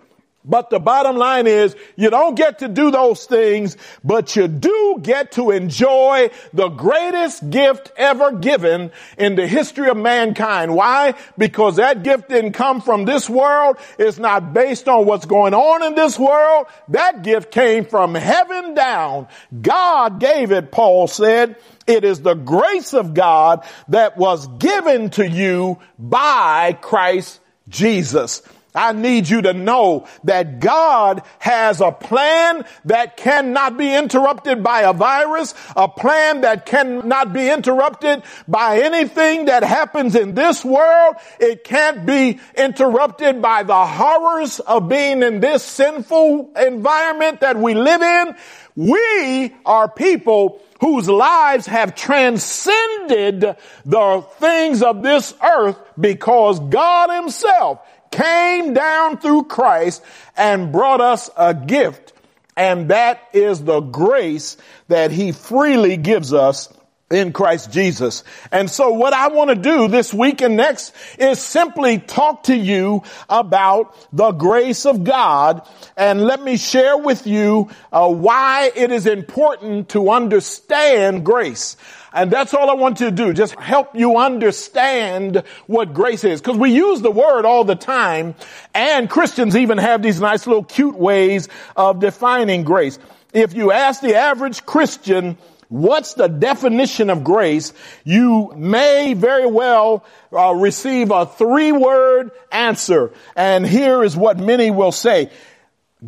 But 0.47 0.69
the 0.69 0.79
bottom 0.79 1.17
line 1.17 1.47
is 1.47 1.75
you 1.97 2.11
don't 2.11 2.35
get 2.35 2.59
to 2.59 2.69
do 2.69 2.91
those 2.91 3.25
things, 3.25 3.79
but 4.05 4.37
you 4.37 4.47
do 4.47 4.99
get 5.01 5.33
to 5.33 5.51
enjoy 5.51 6.31
the 6.53 6.69
greatest 6.69 7.49
gift 7.49 7.91
ever 7.97 8.33
given 8.33 8.93
in 9.17 9.37
the 9.37 9.47
history 9.47 9.89
of 9.89 9.97
mankind. 9.97 10.75
Why? 10.75 11.15
Because 11.39 11.77
that 11.77 12.03
gift 12.03 12.29
didn't 12.29 12.53
come 12.53 12.83
from 12.83 13.07
this 13.07 13.29
world. 13.29 13.79
It's 13.99 14.19
not 14.19 14.53
based 14.53 14.87
on 14.87 15.07
what's 15.07 15.25
going 15.25 15.55
on 15.55 15.83
in 15.83 15.95
this 15.95 16.19
world. 16.19 16.67
That 16.89 17.23
gift 17.23 17.51
came 17.51 17.87
from 17.87 18.15
heaven 18.15 18.75
down. 18.75 19.29
God 19.63 20.21
gave 20.21 20.53
it, 20.53 20.71
Paul 20.71 21.07
said. 21.07 21.57
It 21.87 22.05
is 22.05 22.21
the 22.21 22.35
grace 22.35 22.93
of 22.93 23.15
God 23.15 23.65
that 23.89 24.19
was 24.19 24.47
given 24.59 25.09
to 25.11 25.27
you 25.27 25.79
by 25.99 26.77
Christ 26.81 27.41
Jesus. 27.69 28.43
I 28.75 28.93
need 28.93 29.28
you 29.28 29.43
to 29.43 29.52
know 29.52 30.09
that 30.25 30.59
God 30.59 31.23
has 31.38 31.81
a 31.81 31.93
plan 31.93 32.64
that 32.87 33.16
cannot 33.16 33.76
be 33.76 33.95
interrupted 33.95 34.64
by 34.64 34.81
a 34.81 34.93
virus, 34.93 35.54
a 35.76 35.88
plan 35.88 36.40
that 36.40 36.66
cannot 36.66 37.33
be 37.33 37.49
interrupted 37.49 38.23
by 38.49 38.81
anything 38.81 39.45
that 39.45 39.62
happens 39.62 40.16
in 40.16 40.35
this 40.35 40.64
world. 40.64 41.16
It 41.38 41.62
can't 41.62 42.04
be 42.04 42.40
interrupted 42.57 43.40
by 43.40 43.62
the 43.62 43.87
horrors 43.87 44.59
of 44.59 44.88
being 44.88 45.23
in 45.23 45.38
this 45.38 45.62
sinful 45.62 46.50
environment 46.57 47.40
that 47.43 47.57
we 47.57 47.75
live 47.75 48.02
in. 48.02 48.35
We 48.75 49.54
are 49.64 49.88
people 49.88 50.61
whose 50.81 51.09
lives 51.09 51.66
have 51.66 51.95
transcended 51.95 53.57
the 53.85 54.26
things 54.38 54.83
of 54.83 55.02
this 55.02 55.33
earth 55.40 55.78
because 55.99 56.59
God 56.59 57.14
himself 57.14 57.78
came 58.14 58.75
down 58.75 59.18
through 59.18 59.44
Christ 59.44 60.02
and 60.37 60.71
brought 60.71 61.00
us 61.00 61.28
a 61.37 61.52
gift. 61.52 62.12
And 62.56 62.90
that 62.90 63.21
is 63.33 63.64
the 63.64 63.80
grace 63.80 64.56
that 64.88 65.11
he 65.11 65.33
freely 65.33 65.97
gives 65.97 66.33
us 66.33 66.73
in 67.14 67.33
Christ 67.33 67.73
Jesus. 67.73 68.25
And 68.52 68.68
so 68.68 68.90
what 68.90 69.12
I 69.12 69.28
want 69.28 69.50
to 69.50 69.56
do 69.56 69.88
this 69.88 70.12
week 70.12 70.42
and 70.42 70.56
next 70.56 70.92
is 71.18 71.40
simply 71.40 71.99
talk 71.99 72.44
to 72.44 72.56
you 72.56 73.02
about 73.28 73.97
the 74.12 74.33
grace 74.33 74.85
of 74.85 75.04
God 75.04 75.66
and 75.97 76.21
let 76.21 76.42
me 76.42 76.56
share 76.56 76.99
with 76.99 77.26
you 77.26 77.71
uh, 77.92 78.09
why 78.09 78.71
it 78.75 78.90
is 78.90 79.06
important 79.06 79.90
to 79.90 80.11
understand 80.11 81.25
grace. 81.25 81.76
And 82.12 82.30
that's 82.30 82.54
all 82.54 82.71
I 82.71 82.75
want 82.75 82.99
to 82.99 83.11
do. 83.11 83.33
Just 83.33 83.54
help 83.56 83.97
you 83.97 84.18
understand 84.18 85.42
what 85.66 85.94
grace 85.94 86.23
is. 86.23 86.40
Cause 86.40 86.56
we 86.56 86.73
use 86.73 87.00
the 87.00 87.11
word 87.11 87.44
all 87.44 87.64
the 87.64 87.75
time 87.75 88.37
and 88.73 89.11
Christians 89.11 89.56
even 89.56 89.78
have 89.78 90.02
these 90.02 90.21
nice 90.21 90.47
little 90.47 90.64
cute 90.64 90.97
ways 90.97 91.49
of 91.76 92.00
defining 92.00 92.62
grace. 92.62 92.99
If 93.33 93.54
you 93.54 93.73
ask 93.73 94.00
the 94.00 94.14
average 94.14 94.64
Christian, 94.64 95.36
what's 95.75 96.15
the 96.15 96.28
definition 96.28 97.10
of 97.10 97.25
grace, 97.25 97.73
you 98.04 98.52
may 98.56 99.15
very 99.15 99.47
well 99.47 100.04
uh, 100.32 100.54
receive 100.54 101.10
a 101.10 101.26
three 101.26 101.73
word 101.73 102.30
answer. 102.52 103.13
And 103.34 103.67
here 103.67 104.04
is 104.04 104.17
what 104.17 104.39
many 104.39 104.71
will 104.71 104.93
say. 104.93 105.30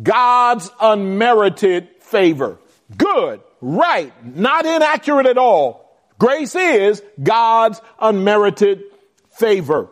God's 0.01 0.71
unmerited 0.79 1.89
favor. 1.99 2.57
Good, 2.95 3.41
right, 3.59 4.13
not 4.35 4.65
inaccurate 4.65 5.25
at 5.25 5.37
all. 5.37 5.83
Grace 6.17 6.55
is 6.55 7.03
God's 7.21 7.81
unmerited 7.99 8.83
favor. 9.31 9.89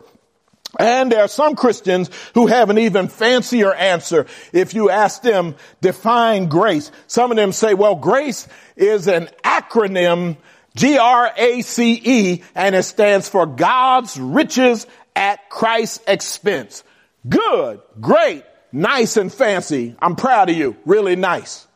And 0.78 1.10
there 1.10 1.22
are 1.22 1.28
some 1.28 1.56
Christians 1.56 2.10
who 2.34 2.46
have 2.46 2.70
an 2.70 2.78
even 2.78 3.08
fancier 3.08 3.72
answer. 3.72 4.26
If 4.52 4.74
you 4.74 4.90
ask 4.90 5.22
them, 5.22 5.56
define 5.80 6.48
grace. 6.48 6.90
Some 7.06 7.30
of 7.30 7.36
them 7.36 7.52
say, 7.52 7.74
well, 7.74 7.94
grace 7.94 8.46
is 8.76 9.08
an 9.08 9.28
acronym, 9.42 10.36
G-R-A-C-E, 10.76 12.42
and 12.54 12.74
it 12.74 12.82
stands 12.82 13.28
for 13.28 13.46
God's 13.46 14.18
riches 14.20 14.86
at 15.14 15.48
Christ's 15.48 16.04
expense. 16.06 16.84
Good, 17.26 17.80
great, 18.00 18.44
nice 18.70 19.16
and 19.16 19.32
fancy. 19.32 19.96
I'm 20.00 20.16
proud 20.16 20.50
of 20.50 20.56
you. 20.56 20.76
Really 20.84 21.16
nice. 21.16 21.66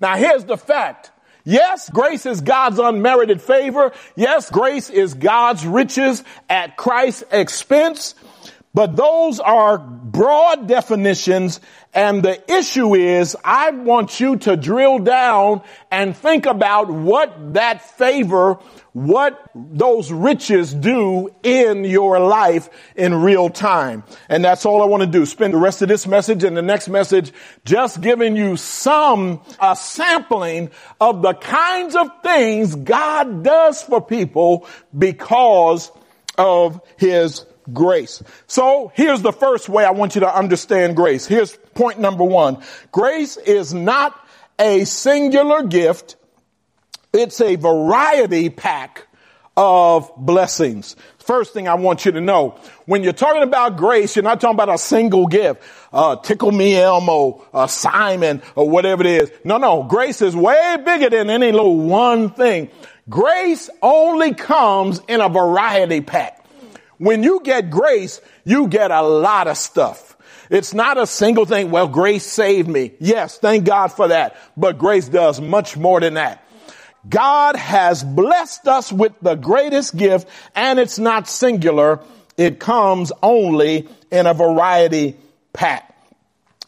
Now 0.00 0.16
here's 0.16 0.44
the 0.44 0.58
fact. 0.58 1.10
Yes, 1.44 1.88
grace 1.90 2.26
is 2.26 2.40
God's 2.40 2.78
unmerited 2.78 3.40
favor. 3.40 3.92
Yes, 4.16 4.50
grace 4.50 4.90
is 4.90 5.14
God's 5.14 5.64
riches 5.66 6.22
at 6.48 6.76
Christ's 6.76 7.24
expense. 7.32 8.14
But 8.72 8.94
those 8.94 9.40
are 9.40 9.78
broad 9.78 10.68
definitions 10.68 11.60
and 11.92 12.22
the 12.22 12.40
issue 12.52 12.94
is 12.94 13.36
I 13.44 13.70
want 13.70 14.20
you 14.20 14.36
to 14.38 14.56
drill 14.56 15.00
down 15.00 15.62
and 15.90 16.16
think 16.16 16.46
about 16.46 16.88
what 16.88 17.54
that 17.54 17.82
favor, 17.82 18.54
what 18.92 19.50
those 19.56 20.12
riches 20.12 20.72
do 20.72 21.34
in 21.42 21.84
your 21.84 22.20
life 22.20 22.68
in 22.94 23.22
real 23.22 23.50
time. 23.50 24.04
And 24.28 24.44
that's 24.44 24.64
all 24.64 24.82
I 24.82 24.86
want 24.86 25.02
to 25.02 25.08
do. 25.08 25.26
Spend 25.26 25.52
the 25.52 25.58
rest 25.58 25.82
of 25.82 25.88
this 25.88 26.06
message 26.06 26.44
and 26.44 26.56
the 26.56 26.62
next 26.62 26.88
message 26.88 27.32
just 27.64 28.00
giving 28.00 28.36
you 28.36 28.56
some 28.56 29.40
a 29.58 29.74
sampling 29.74 30.70
of 31.00 31.22
the 31.22 31.34
kinds 31.34 31.96
of 31.96 32.08
things 32.22 32.76
God 32.76 33.42
does 33.42 33.82
for 33.82 34.00
people 34.00 34.68
because 34.96 35.90
of 36.38 36.80
his 36.96 37.44
grace. 37.72 38.22
So 38.46 38.92
here's 38.94 39.22
the 39.22 39.32
first 39.32 39.68
way 39.68 39.84
I 39.84 39.90
want 39.90 40.14
you 40.14 40.22
to 40.22 40.34
understand 40.34 40.96
grace. 40.96 41.26
Here's 41.26 41.56
point 41.74 41.98
number 41.98 42.24
one. 42.24 42.62
Grace 42.92 43.36
is 43.36 43.74
not 43.74 44.18
a 44.58 44.84
singular 44.84 45.62
gift. 45.62 46.16
It's 47.12 47.40
a 47.40 47.56
variety 47.56 48.50
pack 48.50 49.06
of 49.56 50.10
blessings. 50.16 50.96
First 51.18 51.52
thing 51.52 51.68
I 51.68 51.74
want 51.74 52.04
you 52.04 52.12
to 52.12 52.20
know, 52.20 52.58
when 52.86 53.02
you're 53.02 53.12
talking 53.12 53.42
about 53.42 53.76
grace, 53.76 54.16
you're 54.16 54.22
not 54.22 54.40
talking 54.40 54.54
about 54.54 54.72
a 54.74 54.78
single 54.78 55.26
gift, 55.26 55.62
uh, 55.92 56.16
tickle 56.16 56.50
me 56.50 56.76
Elmo, 56.76 57.44
uh, 57.52 57.66
Simon, 57.66 58.42
or 58.54 58.68
whatever 58.68 59.02
it 59.02 59.22
is. 59.22 59.32
No, 59.44 59.58
no, 59.58 59.82
grace 59.82 60.22
is 60.22 60.34
way 60.34 60.76
bigger 60.84 61.10
than 61.10 61.30
any 61.30 61.52
little 61.52 61.76
one 61.76 62.30
thing. 62.30 62.70
Grace 63.08 63.68
only 63.82 64.34
comes 64.34 65.02
in 65.08 65.20
a 65.20 65.28
variety 65.28 66.00
pack. 66.00 66.39
When 67.00 67.22
you 67.22 67.40
get 67.42 67.70
grace, 67.70 68.20
you 68.44 68.68
get 68.68 68.90
a 68.90 69.00
lot 69.00 69.48
of 69.48 69.56
stuff. 69.56 70.18
It's 70.50 70.74
not 70.74 70.98
a 70.98 71.06
single 71.06 71.46
thing. 71.46 71.70
Well, 71.70 71.88
grace 71.88 72.26
saved 72.26 72.68
me. 72.68 72.92
Yes, 73.00 73.38
thank 73.38 73.64
God 73.64 73.88
for 73.88 74.08
that. 74.08 74.36
But 74.54 74.76
grace 74.76 75.08
does 75.08 75.40
much 75.40 75.78
more 75.78 75.98
than 76.00 76.14
that. 76.14 76.44
God 77.08 77.56
has 77.56 78.04
blessed 78.04 78.68
us 78.68 78.92
with 78.92 79.14
the 79.22 79.34
greatest 79.34 79.96
gift 79.96 80.28
and 80.54 80.78
it's 80.78 80.98
not 80.98 81.26
singular. 81.26 82.00
It 82.36 82.60
comes 82.60 83.12
only 83.22 83.88
in 84.10 84.26
a 84.26 84.34
variety 84.34 85.16
pack. 85.54 85.89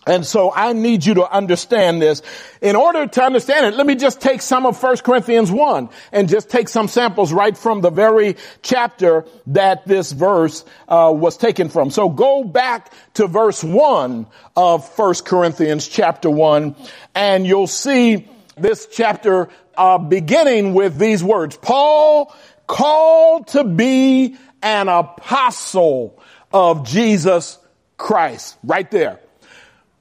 And 0.05 0.27
so 0.27 0.53
I 0.53 0.73
need 0.73 1.07
you 1.07 1.15
to 1.15 1.31
understand 1.31 2.03
this. 2.03 2.23
In 2.61 2.75
order 2.75 3.07
to 3.07 3.23
understand 3.23 3.67
it, 3.67 3.75
let 3.75 3.87
me 3.87 3.95
just 3.95 4.21
take 4.21 4.43
some 4.43 4.67
of 4.67 4.83
1 4.83 4.97
Corinthians 4.99 5.51
1 5.51 5.89
and 6.11 6.29
just 6.29 6.51
take 6.51 6.69
some 6.69 6.89
samples 6.89 7.33
right 7.33 7.57
from 7.57 7.83
the 7.83 7.91
very 7.91 8.37
chapter 8.63 9.25
that 9.49 9.87
this 9.87 10.11
verse 10.11 10.65
uh, 10.89 11.13
was 11.15 11.37
taken 11.37 11.69
from. 11.69 11.91
So 11.91 12.09
go 12.09 12.43
back 12.43 12.93
to 13.15 13.29
verse 13.29 13.63
1 13.63 14.27
of 14.57 14.99
1 14.99 15.15
Corinthians 15.25 15.87
chapter 15.87 16.29
1 16.29 16.75
and 17.15 17.47
you'll 17.47 17.69
see 17.69 18.29
this 18.57 18.89
chapter 18.91 19.51
uh, 19.77 19.99
beginning 19.99 20.75
with 20.75 20.99
these 20.99 21.23
words. 21.23 21.57
Paul 21.57 22.35
called 22.67 23.47
to 23.49 23.63
be 23.63 24.37
an 24.63 24.89
apostle 24.89 26.21
of 26.53 26.87
Jesus 26.87 27.59
Christ. 27.97 28.59
Right 28.65 28.91
there. 28.91 29.22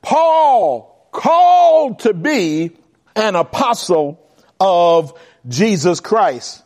Paul 0.01 1.07
called 1.11 1.99
to 1.99 2.13
be 2.13 2.71
an 3.15 3.35
apostle 3.35 4.25
of 4.59 5.19
Jesus 5.47 5.99
Christ. 5.99 6.63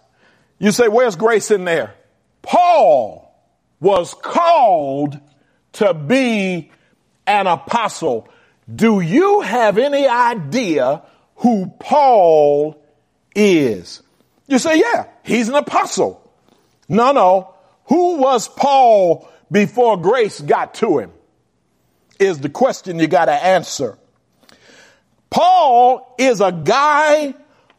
You 0.59 0.71
say, 0.71 0.87
where's 0.87 1.15
grace 1.15 1.51
in 1.51 1.65
there? 1.65 1.93
Paul 2.41 3.33
was 3.79 4.13
called 4.13 5.19
to 5.73 5.93
be 5.93 6.71
an 7.27 7.47
apostle. 7.47 8.29
do 8.73 9.01
you 9.01 9.41
have 9.41 9.77
any 9.77 10.07
idea 10.07 11.03
who 11.37 11.67
Paul 11.79 12.81
is? 13.35 14.01
You 14.47 14.59
say, 14.59 14.79
yeah, 14.79 15.07
he's 15.23 15.49
an 15.49 15.55
apostle. 15.55 16.21
No, 16.87 17.11
no. 17.11 17.53
Who 17.85 18.17
was 18.17 18.47
Paul 18.47 19.29
before 19.51 19.97
grace 19.97 20.39
got 20.39 20.75
to 20.75 20.99
him? 20.99 21.11
Is 22.19 22.39
the 22.39 22.49
question 22.49 22.99
you 22.99 23.07
got 23.07 23.25
to 23.25 23.33
answer. 23.33 23.97
Paul 25.29 26.15
is 26.17 26.39
a 26.39 26.51
guy 26.51 27.33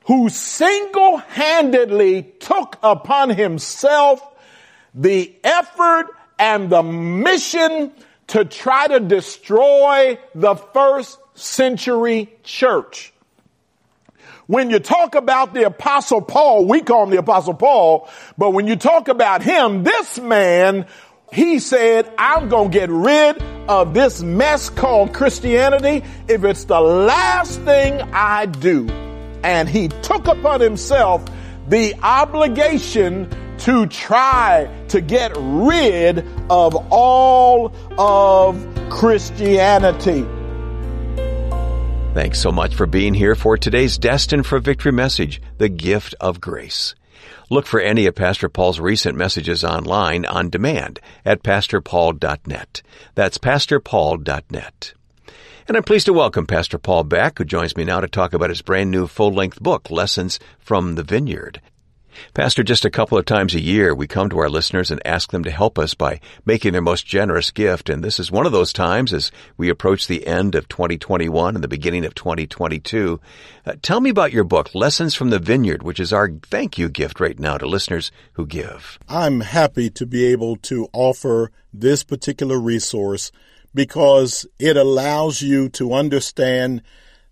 who 0.06 0.28
single 0.28 1.16
handedly 1.16 2.22
took 2.22 2.78
upon 2.82 3.30
himself 3.30 4.22
the 4.94 5.34
effort 5.42 6.08
and 6.38 6.70
the 6.70 6.82
mission 6.82 7.92
to 8.28 8.44
try 8.44 8.88
to 8.88 9.00
destroy 9.00 10.18
the 10.34 10.54
first 10.54 11.18
century 11.34 12.30
church. 12.42 13.12
When 14.46 14.70
you 14.70 14.78
talk 14.78 15.16
about 15.16 15.54
the 15.54 15.64
apostle 15.64 16.22
Paul, 16.22 16.66
we 16.66 16.80
call 16.82 17.04
him 17.04 17.10
the 17.10 17.18
apostle 17.18 17.54
Paul, 17.54 18.08
but 18.38 18.50
when 18.50 18.68
you 18.68 18.76
talk 18.76 19.08
about 19.08 19.42
him, 19.42 19.82
this 19.82 20.20
man, 20.20 20.86
he 21.32 21.58
said, 21.58 22.12
I'm 22.18 22.48
going 22.48 22.70
to 22.70 22.78
get 22.78 22.90
rid 22.90 23.42
of 23.68 23.94
this 23.94 24.22
mess 24.22 24.70
called 24.70 25.12
Christianity 25.12 26.04
if 26.28 26.44
it's 26.44 26.64
the 26.64 26.80
last 26.80 27.60
thing 27.62 28.00
I 28.12 28.46
do. 28.46 28.88
And 29.42 29.68
he 29.68 29.88
took 29.88 30.28
upon 30.28 30.60
himself 30.60 31.24
the 31.68 31.94
obligation 32.02 33.28
to 33.58 33.86
try 33.86 34.70
to 34.88 35.00
get 35.00 35.32
rid 35.36 36.24
of 36.50 36.76
all 36.90 37.72
of 37.98 38.66
Christianity. 38.90 40.24
Thanks 42.14 42.38
so 42.38 42.50
much 42.50 42.74
for 42.74 42.86
being 42.86 43.12
here 43.12 43.34
for 43.34 43.58
today's 43.58 43.98
Destined 43.98 44.46
for 44.46 44.58
Victory 44.58 44.92
message, 44.92 45.42
The 45.58 45.68
Gift 45.68 46.14
of 46.20 46.40
Grace. 46.40 46.94
Look 47.50 47.66
for 47.66 47.80
any 47.80 48.06
of 48.06 48.14
Pastor 48.14 48.48
Paul's 48.48 48.80
recent 48.80 49.16
messages 49.16 49.64
online 49.64 50.24
on 50.26 50.50
demand 50.50 51.00
at 51.24 51.42
pastorpaul.net. 51.42 52.82
That's 53.14 53.38
pastorpaul.net. 53.38 54.94
And 55.68 55.76
I'm 55.76 55.82
pleased 55.82 56.06
to 56.06 56.12
welcome 56.12 56.46
Pastor 56.46 56.78
Paul 56.78 57.04
back, 57.04 57.38
who 57.38 57.44
joins 57.44 57.76
me 57.76 57.84
now 57.84 58.00
to 58.00 58.06
talk 58.06 58.32
about 58.32 58.50
his 58.50 58.62
brand 58.62 58.90
new 58.90 59.06
full-length 59.06 59.60
book, 59.60 59.90
Lessons 59.90 60.38
from 60.60 60.94
the 60.94 61.02
Vineyard. 61.02 61.60
Pastor, 62.34 62.62
just 62.62 62.84
a 62.84 62.90
couple 62.90 63.18
of 63.18 63.24
times 63.24 63.54
a 63.54 63.60
year, 63.60 63.94
we 63.94 64.06
come 64.06 64.28
to 64.30 64.38
our 64.38 64.48
listeners 64.48 64.90
and 64.90 65.00
ask 65.06 65.30
them 65.30 65.44
to 65.44 65.50
help 65.50 65.78
us 65.78 65.94
by 65.94 66.20
making 66.44 66.72
their 66.72 66.82
most 66.82 67.06
generous 67.06 67.50
gift. 67.50 67.88
And 67.88 68.02
this 68.02 68.18
is 68.18 68.30
one 68.30 68.46
of 68.46 68.52
those 68.52 68.72
times 68.72 69.12
as 69.12 69.30
we 69.56 69.68
approach 69.68 70.06
the 70.06 70.26
end 70.26 70.54
of 70.54 70.68
2021 70.68 71.54
and 71.54 71.64
the 71.64 71.68
beginning 71.68 72.04
of 72.04 72.14
2022. 72.14 73.20
Uh, 73.64 73.74
tell 73.82 74.00
me 74.00 74.10
about 74.10 74.32
your 74.32 74.44
book, 74.44 74.74
Lessons 74.74 75.14
from 75.14 75.30
the 75.30 75.38
Vineyard, 75.38 75.82
which 75.82 76.00
is 76.00 76.12
our 76.12 76.30
thank 76.42 76.78
you 76.78 76.88
gift 76.88 77.20
right 77.20 77.38
now 77.38 77.58
to 77.58 77.66
listeners 77.66 78.12
who 78.34 78.46
give. 78.46 78.98
I'm 79.08 79.40
happy 79.40 79.90
to 79.90 80.06
be 80.06 80.26
able 80.26 80.56
to 80.56 80.88
offer 80.92 81.50
this 81.72 82.04
particular 82.04 82.58
resource 82.58 83.32
because 83.74 84.46
it 84.58 84.76
allows 84.76 85.42
you 85.42 85.68
to 85.68 85.92
understand 85.92 86.82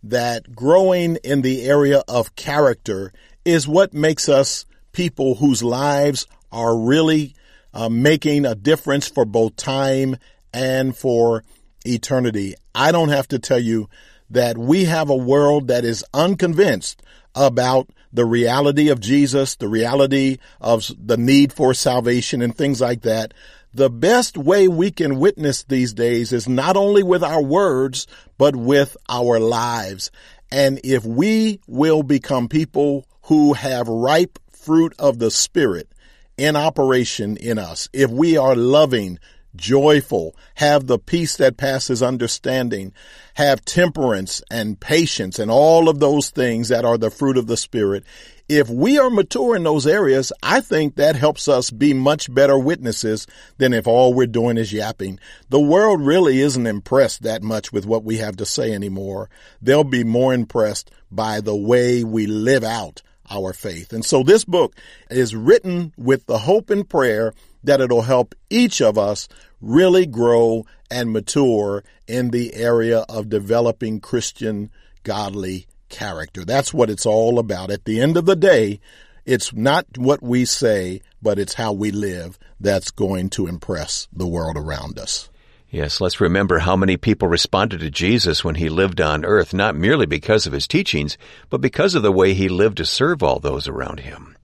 that 0.03 0.55
growing 0.55 1.17
in 1.25 1.41
the 1.41 1.63
area 1.63 2.03
of 2.07 2.37
character 2.37 3.13
is 3.45 3.67
what 3.67 3.95
makes 3.95 4.29
us 4.29 4.67
people 4.95 5.35
whose 5.35 5.63
lives 5.63 6.27
are 6.51 6.77
really 6.77 7.35
uh, 7.75 7.89
making 7.89 8.47
a 8.47 8.55
difference 8.55 9.09
for 9.09 9.25
both 9.25 9.57
time 9.57 10.17
and 10.53 10.97
for 10.97 11.45
eternity. 11.85 12.55
I 12.75 12.93
don't 12.93 13.11
have 13.11 13.29
to 13.29 13.39
tell 13.39 13.59
you 13.59 13.89
that 14.31 14.57
we 14.57 14.85
have 14.85 15.11
a 15.11 15.17
world 15.17 15.69
that 15.69 15.85
is 15.85 16.05
unconvinced 16.15 17.03
about 17.35 17.91
the 18.13 18.25
reality 18.25 18.89
of 18.89 19.01
Jesus, 19.01 19.57
the 19.57 19.69
reality 19.69 20.39
of 20.61 20.89
the 21.05 21.17
need 21.17 21.53
for 21.53 21.75
salvation 21.75 22.41
and 22.41 22.57
things 22.57 22.81
like 22.81 23.03
that. 23.03 23.35
The 23.75 23.91
best 23.91 24.37
way 24.37 24.69
we 24.69 24.93
can 24.93 25.19
witness 25.19 25.65
these 25.65 25.93
days 25.93 26.33
is 26.33 26.49
not 26.49 26.77
only 26.77 27.03
with 27.03 27.25
our 27.25 27.43
words, 27.43 28.07
but 28.39 28.55
with 28.55 28.97
our 29.09 29.41
lives. 29.41 30.13
And 30.53 30.81
if 30.85 31.05
we 31.05 31.61
will 31.67 32.05
become 32.05 32.49
people 32.49 33.05
who 33.23 33.55
have 33.55 33.89
ripe 33.89 34.39
fruit 34.65 34.95
of 34.99 35.19
the 35.19 35.31
Spirit 35.31 35.89
in 36.37 36.57
operation 36.57 37.37
in 37.37 37.59
us, 37.59 37.89
if 37.93 38.11
we 38.11 38.37
are 38.37 38.57
loving, 38.57 39.19
joyful, 39.55 40.35
have 40.55 40.87
the 40.87 40.99
peace 40.99 41.37
that 41.37 41.57
passes 41.57 42.03
understanding, 42.03 42.93
have 43.35 43.65
temperance 43.65 44.43
and 44.51 44.81
patience 44.81 45.39
and 45.39 45.51
all 45.51 45.89
of 45.89 46.01
those 46.01 46.31
things 46.31 46.69
that 46.69 46.85
are 46.85 46.99
the 46.99 47.11
fruit 47.11 47.37
of 47.37 47.47
the 47.47 47.57
Spirit, 47.57 48.05
if 48.49 48.69
we 48.69 48.99
are 48.99 49.09
mature 49.09 49.57
in 49.57 49.63
those 49.63 49.87
areas, 49.87 50.33
I 50.43 50.61
think 50.61 50.97
that 50.97 51.17
helps 51.17 51.49
us 51.49 51.71
be 51.71 51.95
much 51.95 52.33
better 52.33 52.59
witnesses 52.59 53.27
than 53.57 53.73
if 53.73 53.87
all 53.87 54.13
we're 54.13 54.27
doing 54.27 54.59
is 54.59 54.73
yapping. 54.73 55.19
The 55.49 55.61
world 55.61 56.03
really 56.03 56.41
isn't 56.41 56.67
impressed 56.67 57.23
that 57.23 57.43
much 57.43 57.73
with 57.73 57.87
what 57.87 58.05
we 58.05 58.19
have 58.19 58.37
to 58.37 58.47
say 58.47 58.73
anymore. 58.73 59.31
They'll 59.63 59.85
be 59.85 60.05
more 60.05 60.35
impressed 60.35 60.91
by 61.11 61.41
the 61.41 61.57
way 61.57 62.05
we 62.05 62.27
live 62.27 62.65
out 62.65 63.03
our 63.31 63.53
faith. 63.53 63.93
And 63.93 64.05
so 64.05 64.23
this 64.23 64.45
book 64.45 64.75
is 65.11 65.35
written 65.35 65.93
with 65.97 66.27
the 66.27 66.39
hope 66.39 66.71
and 66.71 66.89
prayer 66.89 67.33
that 67.63 67.81
it'll 67.81 68.03
help 68.03 68.35
each 68.51 68.81
of 68.81 68.99
us 68.99 69.29
really 69.61 70.07
grow 70.07 70.67
and 70.91 71.11
mature 71.11 71.83
in 72.07 72.31
the 72.31 72.55
area 72.55 73.01
of 73.09 73.29
developing 73.29 74.01
Christian 74.01 74.71
godly 75.03 75.67
character. 75.89 76.45
That's 76.45 76.75
what 76.75 76.91
it's 76.91 77.07
all 77.07 77.39
about. 77.39 77.71
At 77.71 77.85
the 77.85 78.01
end 78.01 78.17
of 78.17 78.27
the 78.27 78.37
day, 78.37 78.81
it's 79.25 79.55
not 79.55 79.87
what 79.97 80.23
we 80.23 80.45
say, 80.45 81.01
but 81.23 81.39
it's 81.39 81.55
how 81.55 81.73
we 81.73 81.91
live 81.91 82.39
that's 82.61 82.91
going 82.91 83.31
to 83.31 83.47
impress 83.47 84.09
the 84.13 84.27
world 84.27 84.57
around 84.57 84.99
us. 84.99 85.31
Yes, 85.75 86.01
let's 86.01 86.21
remember 86.21 86.61
how 86.61 86.77
many 86.77 86.97
people 86.97 87.27
responded 87.27 87.81
to 87.81 87.91
Jesus 87.91 88.45
when 88.45 88.55
he 88.55 88.69
lived 88.69 89.01
on 89.01 89.25
earth, 89.25 89.53
not 89.53 89.75
merely 89.75 90.07
because 90.07 90.47
of 90.47 90.53
his 90.53 90.69
teachings, 90.69 91.19
but 91.51 91.61
because 91.61 91.97
of 91.97 92.05
the 92.05 92.13
way 92.13 92.33
he 92.33 92.49
lived 92.49 92.77
to 92.77 92.87
serve 92.87 93.25
all 93.25 93.41
those 93.41 93.67
around 93.67 93.99
him. 93.99 94.37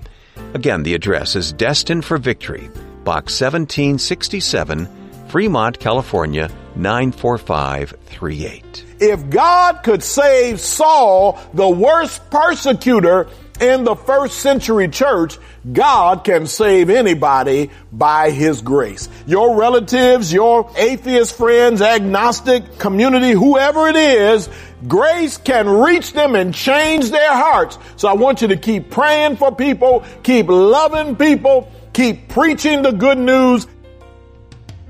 Again, 0.55 0.83
the 0.83 0.95
address 0.95 1.37
is 1.37 1.53
Destined 1.53 2.05
for 2.05 2.19
Victory, 2.19 2.69
Box 3.05 3.41
1767, 3.41 4.89
Fremont, 5.29 5.79
California 5.79 6.51
94538. 6.77 8.85
If 9.01 9.31
God 9.31 9.83
could 9.83 10.03
save 10.03 10.61
Saul, 10.61 11.39
the 11.53 11.69
worst 11.69 12.31
persecutor 12.31 13.29
in 13.61 13.85
the 13.85 13.95
first 13.95 14.39
century 14.39 14.89
church, 14.89 15.39
God 15.73 16.25
can 16.25 16.47
save 16.47 16.91
anybody 16.91 17.71
by 17.93 18.31
His 18.31 18.61
grace. 18.61 19.09
Your 19.27 19.57
relatives, 19.57 20.33
your 20.33 20.71
atheist 20.77 21.37
friends, 21.37 21.81
agnostic 21.81 22.79
community, 22.79 23.31
whoever 23.31 23.89
it 23.89 23.97
is, 23.97 24.49
grace 24.87 25.37
can 25.37 25.69
reach 25.69 26.13
them 26.13 26.35
and 26.35 26.53
change 26.55 27.11
their 27.11 27.33
hearts. 27.33 27.79
So 27.97 28.09
I 28.09 28.15
want 28.15 28.43
you 28.43 28.49
to 28.49 28.57
keep 28.57 28.91
praying 28.91 29.37
for 29.37 29.55
people, 29.55 30.05
keep 30.23 30.49
loving 30.49 31.17
people, 31.17 31.71
keep 31.93 32.29
preaching 32.29 32.83
the 32.83 32.93
good 32.93 33.19
news. 33.19 33.67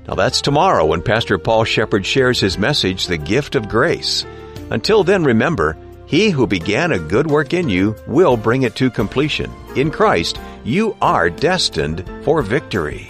Now 0.09 0.14
that's 0.14 0.40
tomorrow 0.40 0.85
when 0.85 1.03
Pastor 1.03 1.38
Paul 1.38 1.64
Sheppard 1.64 2.05
shares 2.05 2.40
his 2.40 2.59
message, 2.59 3.07
The 3.07 3.18
Gift 3.18 3.55
of 3.55 3.68
Grace. 3.68 4.27
Until 4.70 5.05
then, 5.05 5.24
remember, 5.24 5.77
he 6.14 6.31
who 6.31 6.46
began 6.46 6.92
a 6.92 6.98
good 6.98 7.27
work 7.27 7.53
in 7.53 7.68
you 7.68 7.92
will 8.07 8.37
bring 8.37 8.62
it 8.62 8.77
to 8.77 8.88
completion. 8.88 9.50
In 9.74 9.90
Christ, 9.90 10.38
you 10.62 10.96
are 11.03 11.29
destined 11.29 12.09
for 12.22 12.40
victory. 12.40 13.09